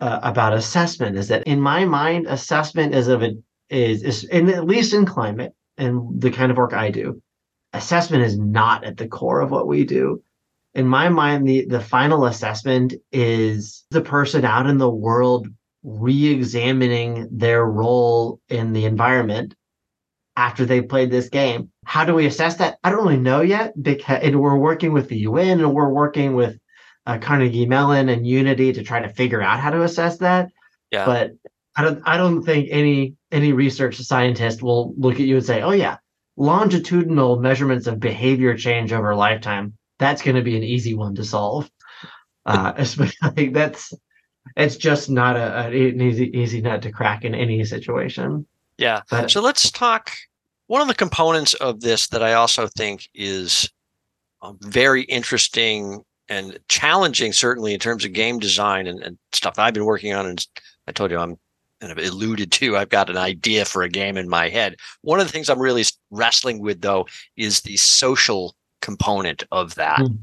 [0.05, 1.17] uh, about assessment.
[1.17, 3.33] Is that in my mind, assessment is of a
[3.71, 7.23] is is and at least in climate and the kind of work I do,
[7.73, 10.23] assessment is not at the core of what we do.
[10.75, 15.49] In my mind, the the final assessment is the person out in the world
[15.83, 19.55] re-examining their role in the environment
[20.37, 21.71] after they played this game.
[21.87, 22.77] How do we assess that?
[22.85, 26.35] I don't really know yet because and we're working with the UN and we're working
[26.35, 26.59] with
[27.07, 30.51] uh, Carnegie Mellon and Unity to try to figure out how to assess that.
[30.91, 31.05] Yeah.
[31.05, 31.33] But
[31.77, 35.63] I don't I don't think any any research scientist will look at you and say,
[35.63, 35.99] "Oh yeah,
[36.37, 39.77] longitudinal measurements of behavior change over lifetime.
[39.99, 41.71] That's going to be an easy one to solve."
[42.47, 43.93] Uh, especially that's
[44.57, 48.47] it's just not a, an easy easy nut to crack in any situation.
[48.79, 49.03] Yeah.
[49.11, 50.13] But, so let's talk.
[50.67, 53.71] One of the components of this that I also think is
[54.43, 59.75] um, very interesting and challenging, certainly in terms of game design and, and stuff I've
[59.75, 60.27] been working on.
[60.27, 60.47] And
[60.87, 61.39] I told you I'm
[61.81, 62.77] kind of alluded to.
[62.77, 64.77] I've got an idea for a game in my head.
[65.03, 67.07] One of the things I'm really wrestling with, though,
[67.37, 69.99] is the social component of that.
[69.99, 70.19] Mm.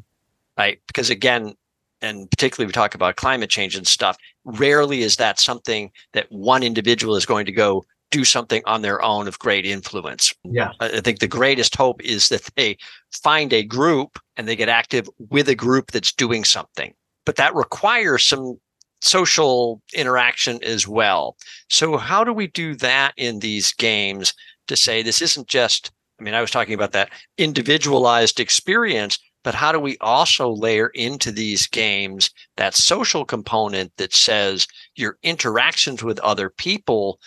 [0.57, 0.79] Right.
[0.87, 1.55] Because again,
[2.01, 6.63] and particularly we talk about climate change and stuff, rarely is that something that one
[6.63, 10.33] individual is going to go do something on their own of great influence.
[10.43, 10.73] Yeah.
[10.79, 12.77] I think the greatest hope is that they
[13.23, 16.93] find a group and they get active with a group that's doing something.
[17.25, 18.59] But that requires some
[19.01, 21.35] social interaction as well.
[21.69, 24.33] So, how do we do that in these games
[24.67, 29.55] to say this isn't just, I mean, I was talking about that individualized experience, but
[29.55, 36.03] how do we also layer into these games that social component that says your interactions
[36.03, 37.19] with other people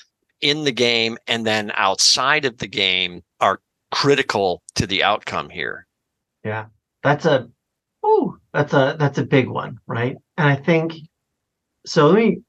[0.45, 5.87] in the game and then outside of the game are critical to the outcome here?
[6.45, 6.67] Yeah,
[7.03, 7.49] that's a,
[8.03, 10.17] oh, that's a that's a big one, right?
[10.37, 10.93] And I think
[11.87, 12.09] so.
[12.09, 12.43] Let me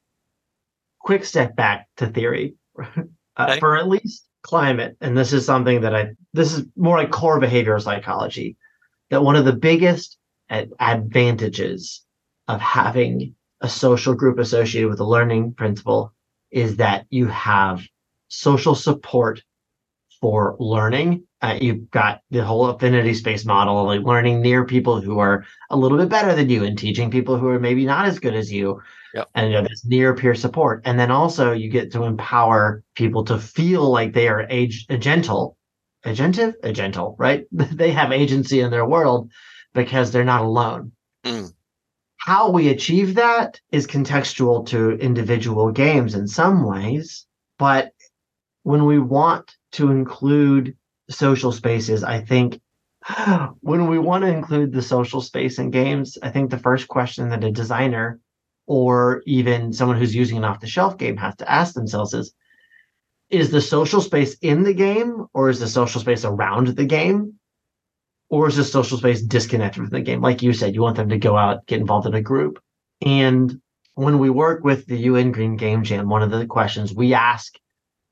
[0.99, 2.83] quick step back to theory uh,
[3.39, 3.59] okay.
[3.59, 7.39] for at least climate, and this is something that I this is more like core
[7.39, 8.57] behavioral psychology
[9.09, 10.17] that one of the biggest
[10.49, 12.03] advantages
[12.49, 16.13] of having a social group associated with a learning principle
[16.55, 17.85] is that you have
[18.29, 19.43] social support
[20.21, 21.25] for learning.
[21.41, 25.75] Uh, you've got the whole affinity space model, like learning near people who are a
[25.75, 28.51] little bit better than you and teaching people who are maybe not as good as
[28.51, 28.81] you.
[29.13, 29.29] Yep.
[29.35, 30.81] And you know, this near peer support.
[30.85, 35.57] And then also you get to empower people to feel like they are age gentle
[36.05, 37.45] agentive, agental, right?
[37.51, 39.31] they have agency in their world
[39.73, 40.93] because they're not alone.
[41.25, 41.51] Mm.
[42.25, 47.27] How we achieve that is contextual to individual games in some ways,
[47.59, 47.91] but
[48.63, 50.75] when we want to include
[51.07, 52.59] social spaces, I think
[53.61, 57.29] when we want to include the social space in games, I think the first question
[57.29, 58.19] that a designer
[58.65, 62.33] or even someone who's using an off the shelf game has to ask themselves is
[63.29, 67.39] is the social space in the game or is the social space around the game
[68.29, 70.21] or is the social space disconnected from the game?
[70.21, 72.59] Like you said you want them to go out get involved in a group.
[73.01, 73.61] And
[73.95, 77.57] when we work with the un green game jam one of the questions we ask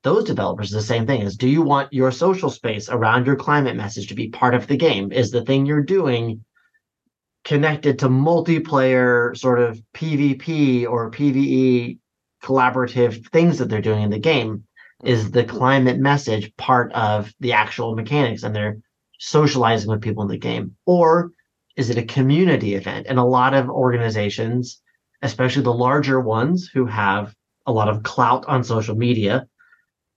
[0.03, 3.75] those developers the same thing is do you want your social space around your climate
[3.75, 5.11] message to be part of the game?
[5.11, 6.43] Is the thing you're doing
[7.45, 11.97] connected to multiplayer sort of pvp or pve
[12.41, 14.65] collaborative things that they're doing in the game?
[15.03, 18.77] Is the climate message part of the actual mechanics and they're
[19.23, 21.31] socializing with people in the game or
[21.75, 24.81] is it a community event and a lot of organizations
[25.21, 27.33] especially the larger ones who have
[27.65, 29.45] a lot of clout on social media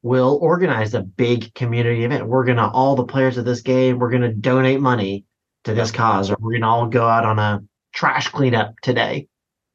[0.02, 3.98] will organize a big community event we're going to all the players of this game
[3.98, 5.24] we're going to donate money
[5.64, 9.28] to this cause or we're going to all go out on a trash cleanup today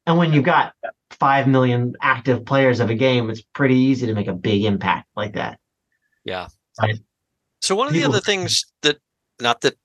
[0.05, 0.73] and when you've got
[1.11, 5.07] 5 million active players of a game, it's pretty easy to make a big impact
[5.15, 5.59] like that.
[6.25, 6.47] Yeah.
[6.81, 6.99] Right.
[7.61, 8.97] So, one of the other things that,
[9.41, 9.77] not that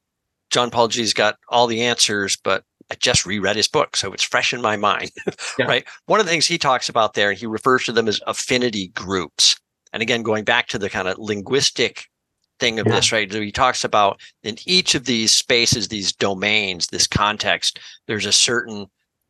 [0.50, 4.22] John Paul Gee's got all the answers, but I just reread his book, so it's
[4.22, 5.10] fresh in my mind.
[5.58, 5.66] Yeah.
[5.66, 5.84] right.
[6.04, 8.88] One of the things he talks about there, and he refers to them as affinity
[8.88, 9.56] groups.
[9.92, 12.08] And again, going back to the kind of linguistic
[12.58, 12.94] thing of yeah.
[12.94, 13.32] this, right?
[13.32, 18.32] So he talks about in each of these spaces, these domains, this context, there's a
[18.32, 18.86] certain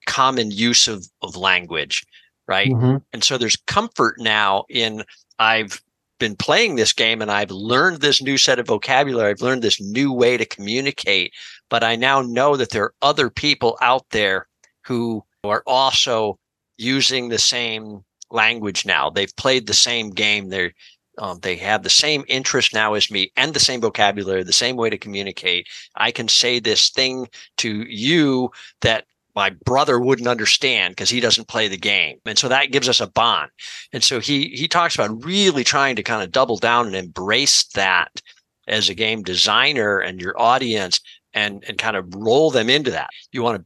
[0.06, 2.04] common use of, of language,
[2.48, 2.70] right?
[2.70, 2.96] Mm-hmm.
[3.12, 5.04] And so there's comfort now in
[5.38, 5.80] I've
[6.18, 9.30] been playing this game and I've learned this new set of vocabulary.
[9.30, 11.32] I've learned this new way to communicate,
[11.68, 14.48] but I now know that there are other people out there
[14.84, 16.38] who are also
[16.76, 19.10] using the same language now.
[19.10, 20.48] They've played the same game.
[20.48, 20.72] They're
[21.18, 24.76] um, they have the same interest now as me and the same vocabulary, the same
[24.76, 25.66] way to communicate.
[25.94, 28.50] I can say this thing to you
[28.82, 29.06] that
[29.36, 32.18] my brother wouldn't understand because he doesn't play the game.
[32.24, 33.50] And so that gives us a bond.
[33.92, 37.64] And so he he talks about really trying to kind of double down and embrace
[37.74, 38.22] that
[38.66, 40.98] as a game designer and your audience
[41.34, 43.10] and and kind of roll them into that.
[43.30, 43.64] You want to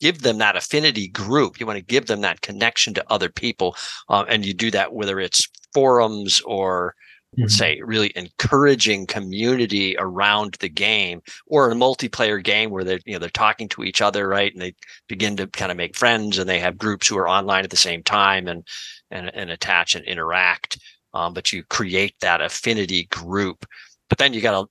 [0.00, 1.60] give them that affinity group.
[1.60, 3.76] You want to give them that connection to other people
[4.08, 6.96] uh, and you do that whether it's forums or
[7.36, 7.48] mm-hmm.
[7.48, 13.18] say really encouraging community around the game or a multiplayer game where they're you know
[13.18, 14.74] they're talking to each other right and they
[15.08, 17.76] begin to kind of make friends and they have groups who are online at the
[17.76, 18.66] same time and
[19.10, 20.78] and, and attach and interact
[21.12, 23.66] um, but you create that affinity group.
[24.08, 24.68] But then you got to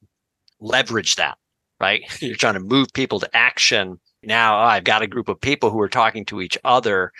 [0.60, 1.38] leverage that
[1.84, 2.04] right?
[2.22, 4.00] You're trying to move people to action.
[4.24, 7.12] Now oh, i've got a group of people who are talking to each other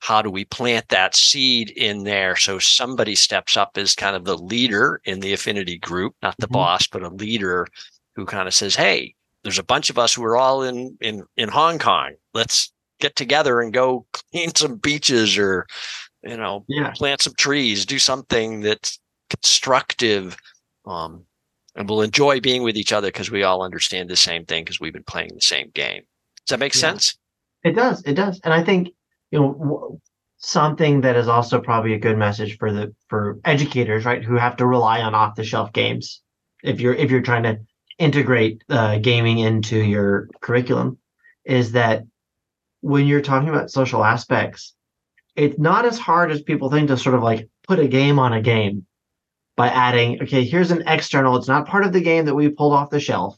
[0.00, 4.24] how do we plant that seed in there so somebody steps up as kind of
[4.24, 6.54] the leader in the affinity group not the mm-hmm.
[6.54, 7.66] boss but a leader
[8.14, 11.24] who kind of says hey there's a bunch of us who are all in in
[11.36, 15.66] in hong kong let's get together and go clean some beaches or
[16.22, 16.92] you know yeah.
[16.94, 18.98] plant some trees do something that's
[19.30, 20.36] constructive
[20.86, 21.24] um,
[21.76, 24.80] and we'll enjoy being with each other because we all understand the same thing because
[24.80, 26.02] we've been playing the same game
[26.46, 26.80] does that make yeah.
[26.80, 27.18] sense
[27.62, 28.88] it does it does and i think
[29.30, 30.00] you know
[30.38, 34.56] something that is also probably a good message for the for educators, right, who have
[34.56, 36.22] to rely on off the shelf games.
[36.62, 37.60] If you're if you're trying to
[37.98, 40.98] integrate uh, gaming into your curriculum,
[41.44, 42.04] is that
[42.80, 44.74] when you're talking about social aspects,
[45.34, 48.32] it's not as hard as people think to sort of like put a game on
[48.32, 48.86] a game
[49.56, 51.36] by adding, okay, here's an external.
[51.36, 53.36] It's not part of the game that we pulled off the shelf.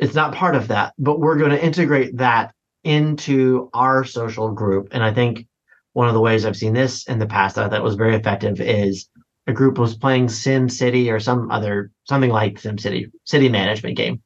[0.00, 2.52] It's not part of that, but we're going to integrate that
[2.84, 4.88] into our social group.
[4.92, 5.46] And I think
[5.92, 8.14] one of the ways I've seen this in the past that I thought was very
[8.14, 9.08] effective is
[9.46, 13.96] a group was playing Sim City or some other something like Sim City city management
[13.96, 14.22] game,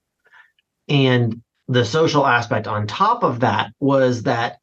[0.89, 4.59] and the social aspect on top of that was that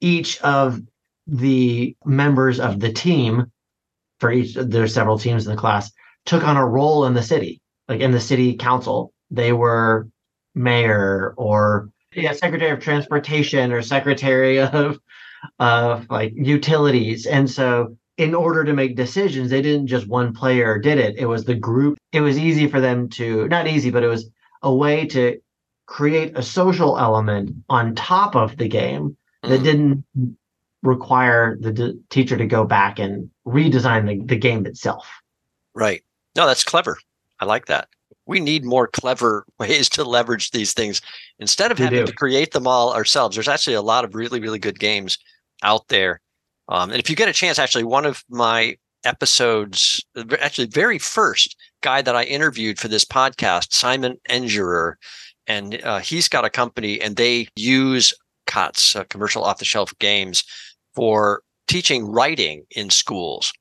[0.00, 0.80] each of
[1.26, 3.46] the members of the team
[4.20, 5.90] for each there's several teams in the class
[6.24, 10.08] took on a role in the city like in the city council they were
[10.54, 14.98] mayor or yeah secretary of transportation or secretary of
[15.58, 17.26] of like utilities.
[17.26, 21.16] And so in order to make decisions, they didn't just one player did it.
[21.18, 21.98] It was the group.
[22.12, 24.30] It was easy for them to not easy, but it was
[24.62, 25.38] a way to
[25.86, 29.64] create a social element on top of the game that mm.
[29.64, 30.04] didn't
[30.82, 35.08] require the d- teacher to go back and redesign the, the game itself.
[35.74, 36.02] Right.
[36.34, 36.98] No, that's clever.
[37.38, 37.88] I like that.
[38.24, 41.00] We need more clever ways to leverage these things
[41.38, 42.06] instead of we having do.
[42.06, 43.36] to create them all ourselves.
[43.36, 45.18] There's actually a lot of really, really good games
[45.62, 46.20] out there.
[46.68, 50.04] Um, and if you get a chance, actually, one of my episodes,
[50.40, 54.94] actually, very first guy that I interviewed for this podcast, Simon Engerer,
[55.46, 58.12] and uh, he's got a company and they use
[58.46, 60.42] COTS, uh, commercial off the shelf games,
[60.94, 63.52] for teaching writing in schools.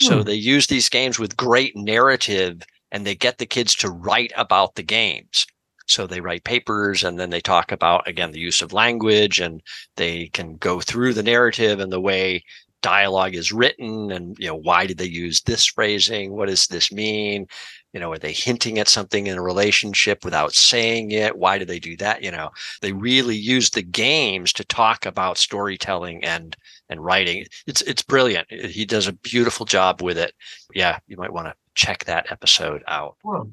[0.00, 0.22] So hmm.
[0.22, 2.62] they use these games with great narrative
[2.92, 5.46] and they get the kids to write about the games.
[5.86, 9.62] So they write papers and then they talk about, again, the use of language and
[9.96, 12.42] they can go through the narrative and the way
[12.82, 16.32] dialogue is written and, you know, why did they use this phrasing?
[16.32, 17.46] What does this mean?
[17.92, 21.36] You know, are they hinting at something in a relationship without saying it?
[21.36, 22.22] Why do they do that?
[22.22, 22.50] You know,
[22.82, 26.56] they really use the games to talk about storytelling and
[26.88, 27.46] and writing.
[27.66, 28.50] It's it's brilliant.
[28.50, 30.34] He does a beautiful job with it.
[30.74, 33.16] Yeah, you might want to check that episode out.
[33.24, 33.50] Hmm.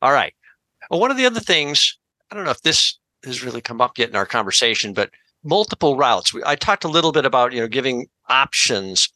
[0.00, 0.32] All right.
[0.90, 1.96] Well, one of the other things,
[2.30, 5.10] I don't know if this has really come up yet in our conversation, but
[5.44, 6.34] multiple routes.
[6.44, 9.08] I talked a little bit about, you know, giving options,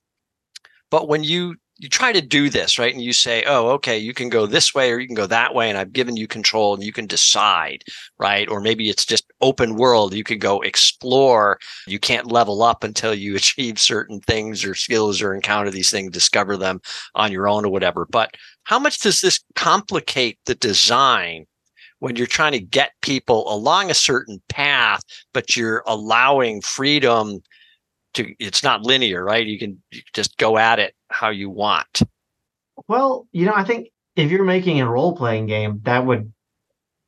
[0.90, 2.94] but when you you try to do this, right?
[2.94, 5.56] And you say, oh, okay, you can go this way or you can go that
[5.56, 5.68] way.
[5.68, 7.82] And I've given you control and you can decide,
[8.16, 8.48] right?
[8.48, 10.14] Or maybe it's just open world.
[10.14, 11.58] You can go explore.
[11.88, 16.12] You can't level up until you achieve certain things or skills or encounter these things,
[16.12, 16.80] discover them
[17.16, 18.06] on your own or whatever.
[18.06, 21.46] But how much does this complicate the design
[22.04, 25.02] when you're trying to get people along a certain path,
[25.32, 27.40] but you're allowing freedom
[28.12, 29.46] to, it's not linear, right?
[29.46, 29.82] You can,
[30.12, 32.02] just go at it how you want.
[32.88, 36.30] Well, you know, I think if you're making a role playing game, that would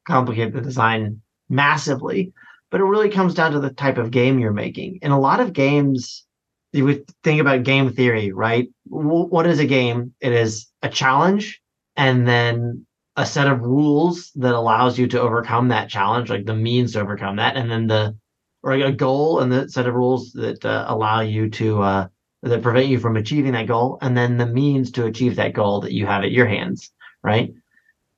[0.08, 1.20] complicate the design
[1.50, 2.32] massively.
[2.70, 5.00] But it really comes down to the type of game you're making.
[5.02, 6.24] In a lot of games,
[6.72, 8.66] you would think about game theory, right?
[8.86, 10.14] What is a game?
[10.22, 11.60] It is a challenge
[11.96, 12.85] and then
[13.16, 17.00] a set of rules that allows you to overcome that challenge, like the means to
[17.00, 18.16] overcome that, and then the
[18.62, 22.08] or a goal and the set of rules that uh, allow you to uh,
[22.42, 25.80] that prevent you from achieving that goal, and then the means to achieve that goal
[25.80, 26.92] that you have at your hands,
[27.22, 27.52] right?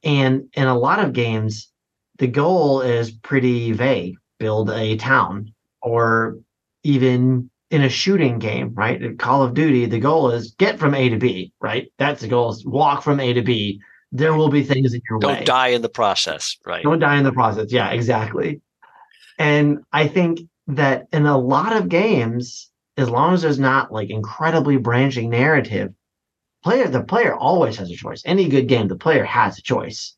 [0.03, 1.71] And in a lot of games,
[2.19, 4.17] the goal is pretty vague.
[4.39, 6.39] Build a town, or
[6.83, 9.03] even in a shooting game, right?
[9.03, 11.93] In Call of Duty, the goal is get from A to B, right?
[11.99, 13.81] That's the goal is walk from A to B
[14.13, 15.37] there will be things in your Don't way.
[15.37, 16.83] Don't die in the process, right?
[16.83, 17.71] Don't die in the process.
[17.71, 18.61] Yeah, exactly.
[19.39, 24.11] And I think that in a lot of games, as long as there's not like
[24.11, 25.93] incredibly branching narrative,
[26.65, 28.23] player the player always has a choice.
[28.25, 30.17] Any good game, the player has a choice.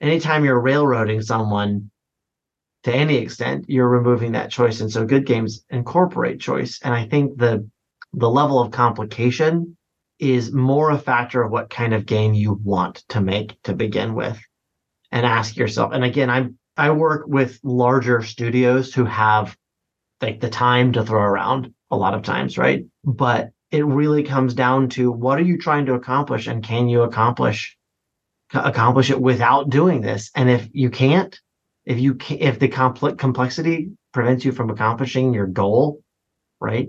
[0.00, 1.90] Anytime you're railroading someone
[2.84, 4.80] to any extent, you're removing that choice.
[4.80, 6.80] And so good games incorporate choice.
[6.82, 7.68] And I think the
[8.12, 9.76] the level of complication
[10.20, 14.14] is more a factor of what kind of game you want to make to begin
[14.14, 14.38] with
[15.12, 19.56] and ask yourself and again i'm i work with larger studios who have
[20.20, 22.84] like the time to throw around a lot of times right?
[23.04, 27.02] But it really comes down to what are you trying to accomplish and can you
[27.02, 27.76] accomplish
[28.52, 30.30] accomplish it without doing this?
[30.34, 31.38] And if you can't
[31.84, 36.00] if you can, if the complex complexity prevents you from accomplishing your goal
[36.60, 36.88] right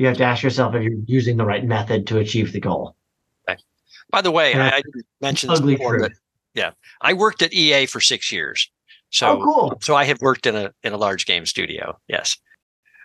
[0.00, 2.96] you have to ask yourself if you're using the right method to achieve the goal.
[3.48, 3.60] Okay.
[4.10, 4.82] By the way, I, I
[5.20, 6.12] mentioned this before that
[6.54, 6.70] yeah,
[7.00, 8.70] I worked at EA for six years.
[9.10, 9.78] So oh, cool.
[9.80, 11.98] So I have worked in a in a large game studio.
[12.08, 12.36] Yes.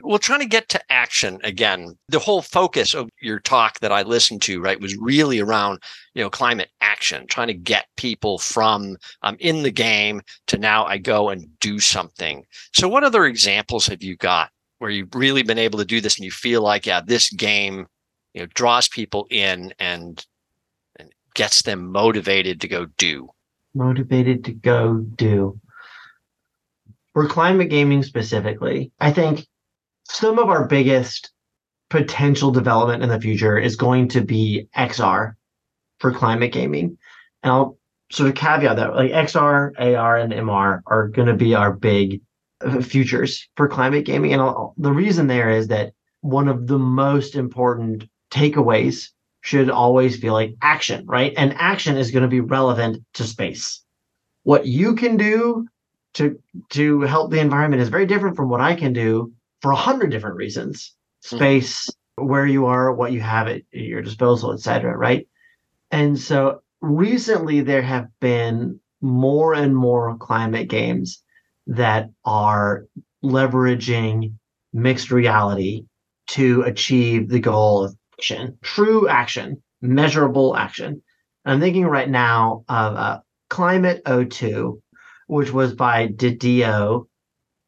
[0.01, 1.97] Well, trying to get to action again.
[2.09, 5.81] The whole focus of your talk that I listened to, right, was really around,
[6.13, 10.57] you know, climate action, trying to get people from I'm um, in the game to
[10.57, 12.45] now I go and do something.
[12.73, 16.17] So, what other examples have you got where you've really been able to do this
[16.17, 17.87] and you feel like, yeah, this game,
[18.33, 20.25] you know, draws people in and
[20.97, 23.29] and gets them motivated to go do?
[23.73, 25.59] Motivated to go do.
[27.13, 29.47] For climate gaming specifically, I think
[30.03, 31.31] some of our biggest
[31.89, 35.33] potential development in the future is going to be XR
[35.99, 36.97] for climate gaming.
[37.43, 37.77] And I'll
[38.11, 42.21] sort of caveat that like XR, AR, and MR are going to be our big
[42.81, 44.33] futures for climate gaming.
[44.33, 49.09] And I'll, the reason there is that one of the most important takeaways
[49.41, 51.33] should always feel like action, right?
[51.37, 53.83] And action is going to be relevant to space.
[54.43, 55.67] What you can do
[56.15, 56.39] to
[56.69, 60.11] to help the environment is very different from what I can do for a hundred
[60.11, 60.95] different reasons
[61.29, 61.35] hmm.
[61.35, 65.27] space where you are what you have at your disposal etc right
[65.91, 71.21] and so recently there have been more and more climate games
[71.67, 72.85] that are
[73.23, 74.33] leveraging
[74.73, 75.85] mixed reality
[76.27, 81.01] to achieve the goal of action true action measurable action
[81.45, 84.81] i'm thinking right now of uh, climate 02
[85.27, 87.07] which was by didio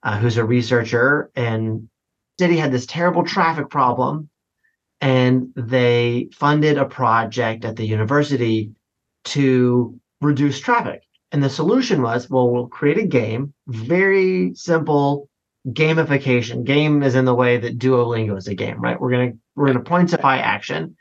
[0.03, 1.89] uh, who's a researcher, and
[2.39, 4.29] city had this terrible traffic problem,
[5.01, 8.71] and they funded a project at the university
[9.25, 11.01] to reduce traffic.
[11.31, 15.29] And the solution was, well, we'll create a game, very simple
[15.67, 16.63] gamification.
[16.63, 18.99] Game is in the way that Duolingo is a game, right?
[18.99, 20.95] We're gonna we're gonna pointify action,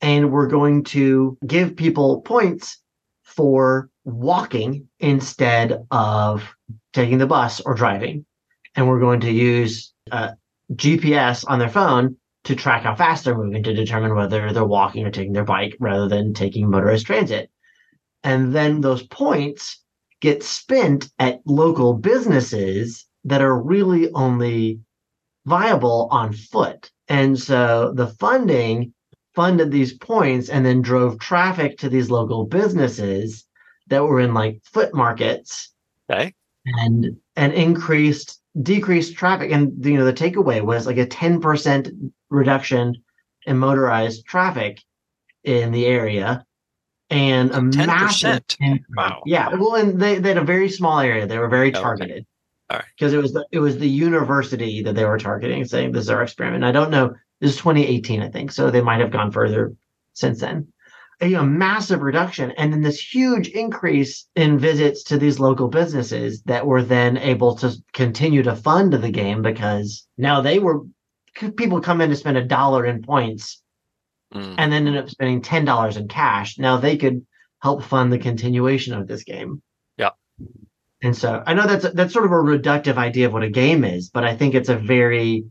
[0.00, 2.78] and we're going to give people points
[3.24, 6.54] for walking instead of
[6.92, 8.24] taking the bus or driving.
[8.74, 10.32] And we're going to use uh,
[10.74, 15.04] GPS on their phone to track how fast they're moving to determine whether they're walking
[15.04, 17.50] or taking their bike rather than taking motorized transit.
[18.26, 19.84] And then those points
[20.20, 24.80] get spent at local businesses that are really only
[25.44, 26.90] viable on foot.
[27.06, 28.92] And so the funding
[29.36, 33.44] funded these points and then drove traffic to these local businesses
[33.86, 35.72] that were in like foot markets.
[36.10, 36.34] Okay.
[36.64, 39.52] And and increased decreased traffic.
[39.52, 42.96] And you know, the takeaway was like a 10% reduction
[43.46, 44.82] in motorized traffic
[45.44, 46.44] in the area
[47.10, 47.86] and a 10%.
[47.86, 48.42] massive
[48.96, 49.22] wow.
[49.26, 52.26] yeah well and they, they had a very small area they were very targeted okay.
[52.70, 55.92] all right because it was the it was the university that they were targeting saying
[55.92, 59.00] this is our experiment i don't know this is 2018 i think so they might
[59.00, 59.72] have gone further
[60.14, 60.66] since then
[61.20, 66.42] a, a, massive reduction and then this huge increase in visits to these local businesses
[66.42, 70.82] that were then able to continue to fund the game because now they were
[71.56, 73.62] people come in to spend a dollar in points
[74.36, 74.54] mm.
[74.58, 76.58] and then end up spending ten dollars in cash.
[76.58, 77.26] Now they could
[77.60, 79.62] help fund the continuation of this game.
[79.96, 80.10] Yeah.
[81.02, 83.84] And so I know that's that's sort of a reductive idea of what a game
[83.84, 85.44] is, but I think it's a very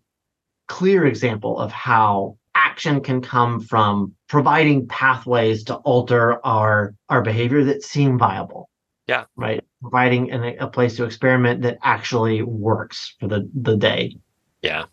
[0.67, 7.63] clear example of how action can come from providing pathways to alter our our behavior
[7.63, 8.69] that seem viable
[9.07, 14.15] yeah right providing an, a place to experiment that actually works for the the day
[14.61, 14.85] yeah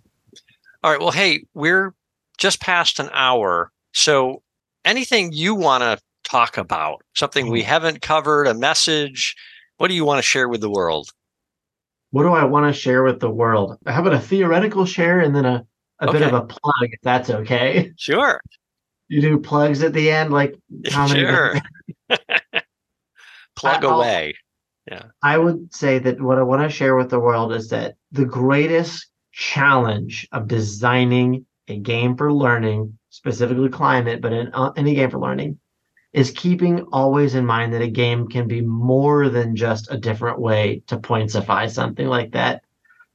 [0.82, 1.94] all right well hey we're
[2.36, 4.42] just past an hour so
[4.84, 7.68] anything you want to talk about something we mm-hmm.
[7.68, 9.34] haven't covered a message
[9.78, 11.10] what do you want to share with the world
[12.10, 15.34] what do i want to share with the world how about a theoretical share and
[15.34, 15.66] then a
[16.02, 16.18] a okay.
[16.18, 17.92] bit of a plug, if that's okay.
[17.96, 18.40] Sure.
[19.08, 21.54] You do plugs at the end, like sure.
[23.56, 24.34] plug I, away.
[24.90, 25.04] Yeah.
[25.22, 28.24] I would say that what I want to share with the world is that the
[28.24, 35.10] greatest challenge of designing a game for learning, specifically climate, but in uh, any game
[35.10, 35.58] for learning,
[36.12, 40.38] is keeping always in mind that a game can be more than just a different
[40.40, 42.64] way to pointsify something like that.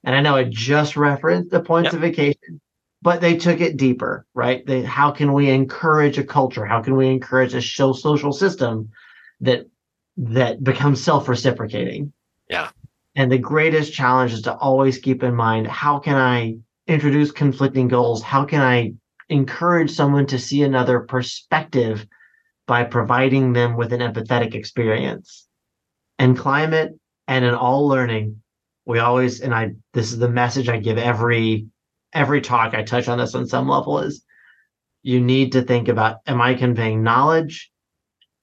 [0.03, 2.61] And I know I just referenced the pointsification, yep
[3.01, 4.65] but they took it deeper, right?
[4.65, 6.65] They, how can we encourage a culture?
[6.65, 8.89] How can we encourage a show social system
[9.41, 9.67] that
[10.17, 12.11] that becomes self-reciprocating?
[12.49, 12.69] Yeah.
[13.15, 17.87] And the greatest challenge is to always keep in mind how can I introduce conflicting
[17.87, 18.23] goals?
[18.23, 18.93] How can I
[19.29, 22.05] encourage someone to see another perspective
[22.65, 25.47] by providing them with an empathetic experience?
[26.19, 26.97] And climate
[27.27, 28.41] and in all learning,
[28.85, 31.67] we always and I this is the message I give every
[32.13, 34.23] every talk I touch on this on some level is
[35.03, 37.71] you need to think about am I conveying knowledge?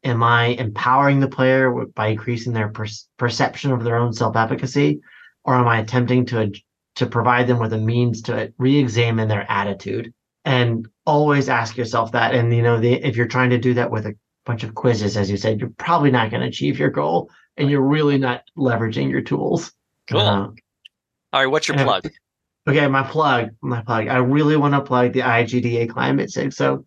[0.05, 5.01] Am I empowering the player by increasing their per- perception of their own self efficacy?
[5.45, 6.53] Or am I attempting to
[6.97, 10.13] to provide them with a means to re-examine their attitude
[10.45, 12.35] and always ask yourself that.
[12.35, 14.15] And you know the, if you're trying to do that with a
[14.45, 17.71] bunch of quizzes as you said you're probably not going to achieve your goal and
[17.71, 19.73] you're really not leveraging your tools.
[20.09, 20.21] Cool.
[20.21, 20.49] Uh,
[21.33, 22.11] all right what's your plug?
[22.69, 24.09] Okay my plug my plug.
[24.09, 26.53] I really want to plug the igda climate sig.
[26.53, 26.85] So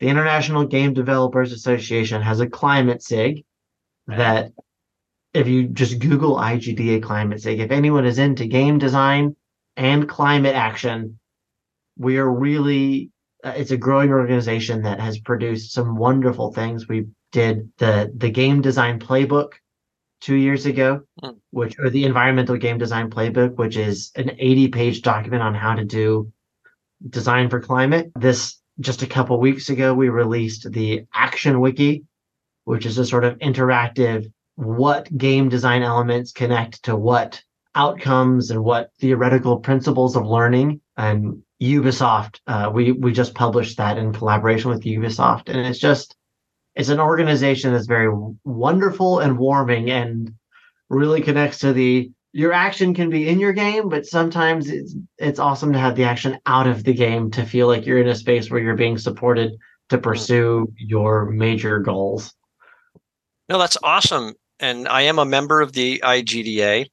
[0.00, 3.44] the international game developers association has a climate sig
[4.06, 4.52] that
[5.34, 9.36] if you just google igda climate sig if anyone is into game design
[9.76, 11.19] and climate action
[12.00, 13.10] we are really
[13.44, 16.88] uh, it's a growing organization that has produced some wonderful things.
[16.88, 19.52] We did the the game design playbook
[20.20, 21.36] two years ago, mm.
[21.50, 25.74] which or the environmental game design playbook, which is an 80 page document on how
[25.74, 26.32] to do
[27.08, 28.10] design for climate.
[28.16, 32.04] This just a couple weeks ago, we released the Action Wiki,
[32.64, 37.42] which is a sort of interactive what game design elements connect to what
[37.74, 42.40] outcomes and what theoretical principles of learning and Ubisoft.
[42.46, 46.16] Uh, we we just published that in collaboration with Ubisoft, and it's just
[46.74, 48.12] it's an organization that's very
[48.44, 50.34] wonderful and warming, and
[50.88, 55.38] really connects to the your action can be in your game, but sometimes it's it's
[55.38, 58.14] awesome to have the action out of the game to feel like you're in a
[58.14, 59.52] space where you're being supported
[59.88, 62.32] to pursue your major goals.
[63.48, 64.34] No, that's awesome.
[64.60, 66.86] And I am a member of the IGDA.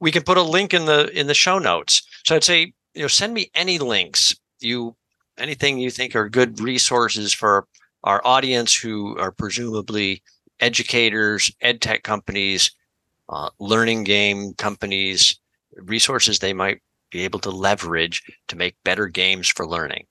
[0.00, 2.02] We can put a link in the in the show notes.
[2.24, 4.96] So I'd say you know, send me any links you
[5.38, 7.66] anything you think are good resources for
[8.04, 10.22] our audience who are presumably
[10.60, 12.70] educators, ed tech companies,
[13.28, 15.38] uh, learning game companies,
[15.76, 16.80] resources they might
[17.10, 20.04] be able to leverage to make better games for learning.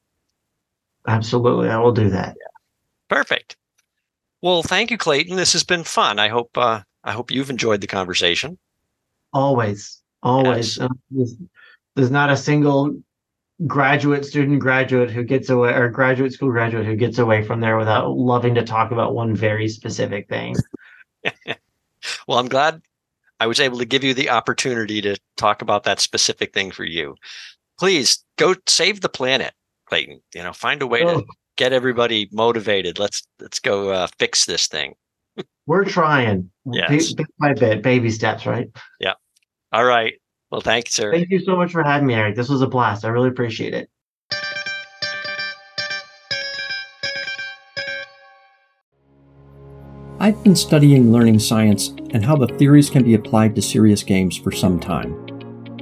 [1.08, 2.36] Absolutely, I will do that.
[3.10, 3.58] Perfect.
[4.42, 5.36] Well, thank you, Clayton.
[5.36, 6.20] This has been fun.
[6.20, 8.58] I hope uh, I hope you've enjoyed the conversation.
[9.34, 10.80] Always, always.
[11.10, 11.36] Yes.
[11.96, 12.96] There's not a single
[13.68, 17.78] graduate student graduate who gets away or graduate school graduate who gets away from there
[17.78, 20.56] without loving to talk about one very specific thing.
[22.28, 22.82] well, I'm glad
[23.40, 26.86] I was able to give you the opportunity to talk about that specific thing for
[26.86, 27.16] you.
[27.80, 29.54] Please go save the planet,
[29.86, 30.22] Clayton.
[30.34, 31.22] You know, find a way oh.
[31.22, 31.26] to
[31.58, 33.00] get everybody motivated.
[33.00, 34.96] Let's let's go uh, fix this thing.
[35.66, 36.50] We're trying.
[36.72, 37.14] Yes.
[37.14, 38.70] Bit by bit, baby steps, right?
[39.00, 39.14] Yeah.
[39.72, 40.14] All right.
[40.52, 41.14] Well, thanks, sir.
[41.14, 42.36] Thank you so much for having me, Eric.
[42.36, 43.06] This was a blast.
[43.06, 43.90] I really appreciate it.
[50.20, 54.38] I've been studying learning science and how the theories can be applied to serious games
[54.38, 55.26] for some time.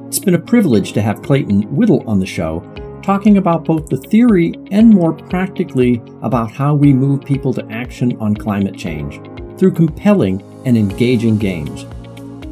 [0.07, 2.61] It's been a privilege to have Clayton Whittle on the show,
[3.03, 8.15] talking about both the theory and more practically about how we move people to action
[8.22, 9.20] on climate change
[9.59, 11.86] through compelling and engaging games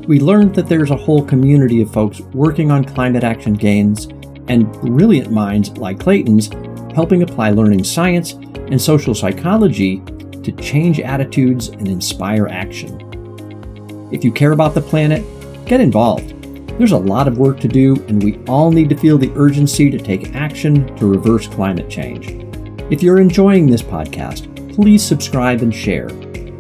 [0.08, 4.06] we learned that there's a whole community of folks working on climate action gains
[4.48, 6.50] and brilliant minds like Clayton's
[6.96, 10.00] helping apply learning science and social psychology
[10.44, 12.98] to change attitudes and inspire action.
[14.10, 15.26] If you care about the planet,
[15.66, 16.34] get involved.
[16.78, 19.92] There's a lot of work to do, and we all need to feel the urgency
[19.92, 22.30] to take action to reverse climate change.
[22.90, 26.08] If you're enjoying this podcast, please subscribe and share.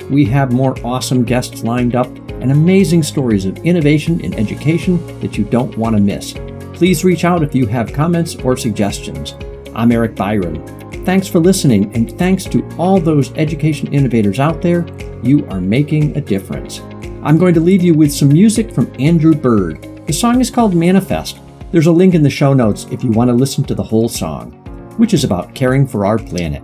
[0.10, 2.10] We have more awesome guests lined up
[2.41, 6.33] and amazing stories of innovation in education that you don't want to miss.
[6.73, 9.35] Please reach out if you have comments or suggestions.
[9.75, 10.65] I'm Eric Byron.
[11.05, 14.85] Thanks for listening, and thanks to all those education innovators out there.
[15.23, 16.81] You are making a difference.
[17.23, 20.05] I'm going to leave you with some music from Andrew Bird.
[20.05, 21.39] The song is called Manifest.
[21.71, 24.07] There's a link in the show notes if you want to listen to the whole
[24.07, 24.51] song,
[24.97, 26.63] which is about caring for our planet.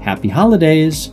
[0.00, 1.12] Happy holidays!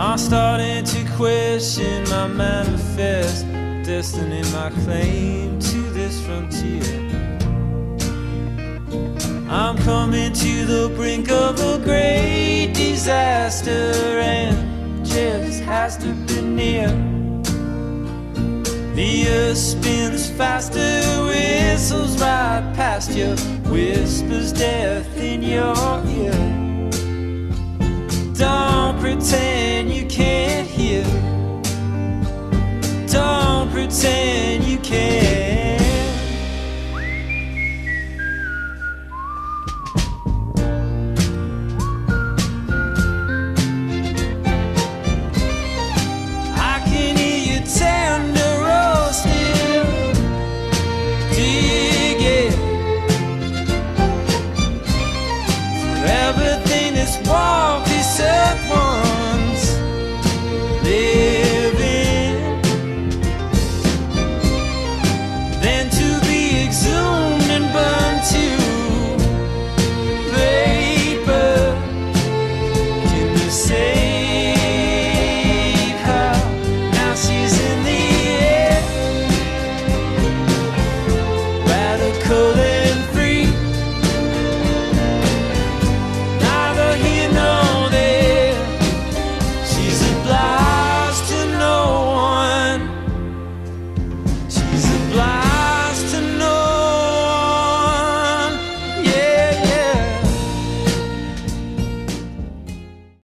[0.00, 3.44] I'm starting to question my manifest
[3.84, 6.84] destiny, my claim to this frontier.
[9.50, 16.88] I'm coming to the brink of a great disaster, and just has to be near.
[18.94, 23.34] The earth spins faster, whistles right past you,
[23.68, 25.74] whispers death in your
[26.06, 26.67] ear.
[28.38, 31.02] Don't pretend you can't hear.
[33.08, 35.67] Don't pretend you care.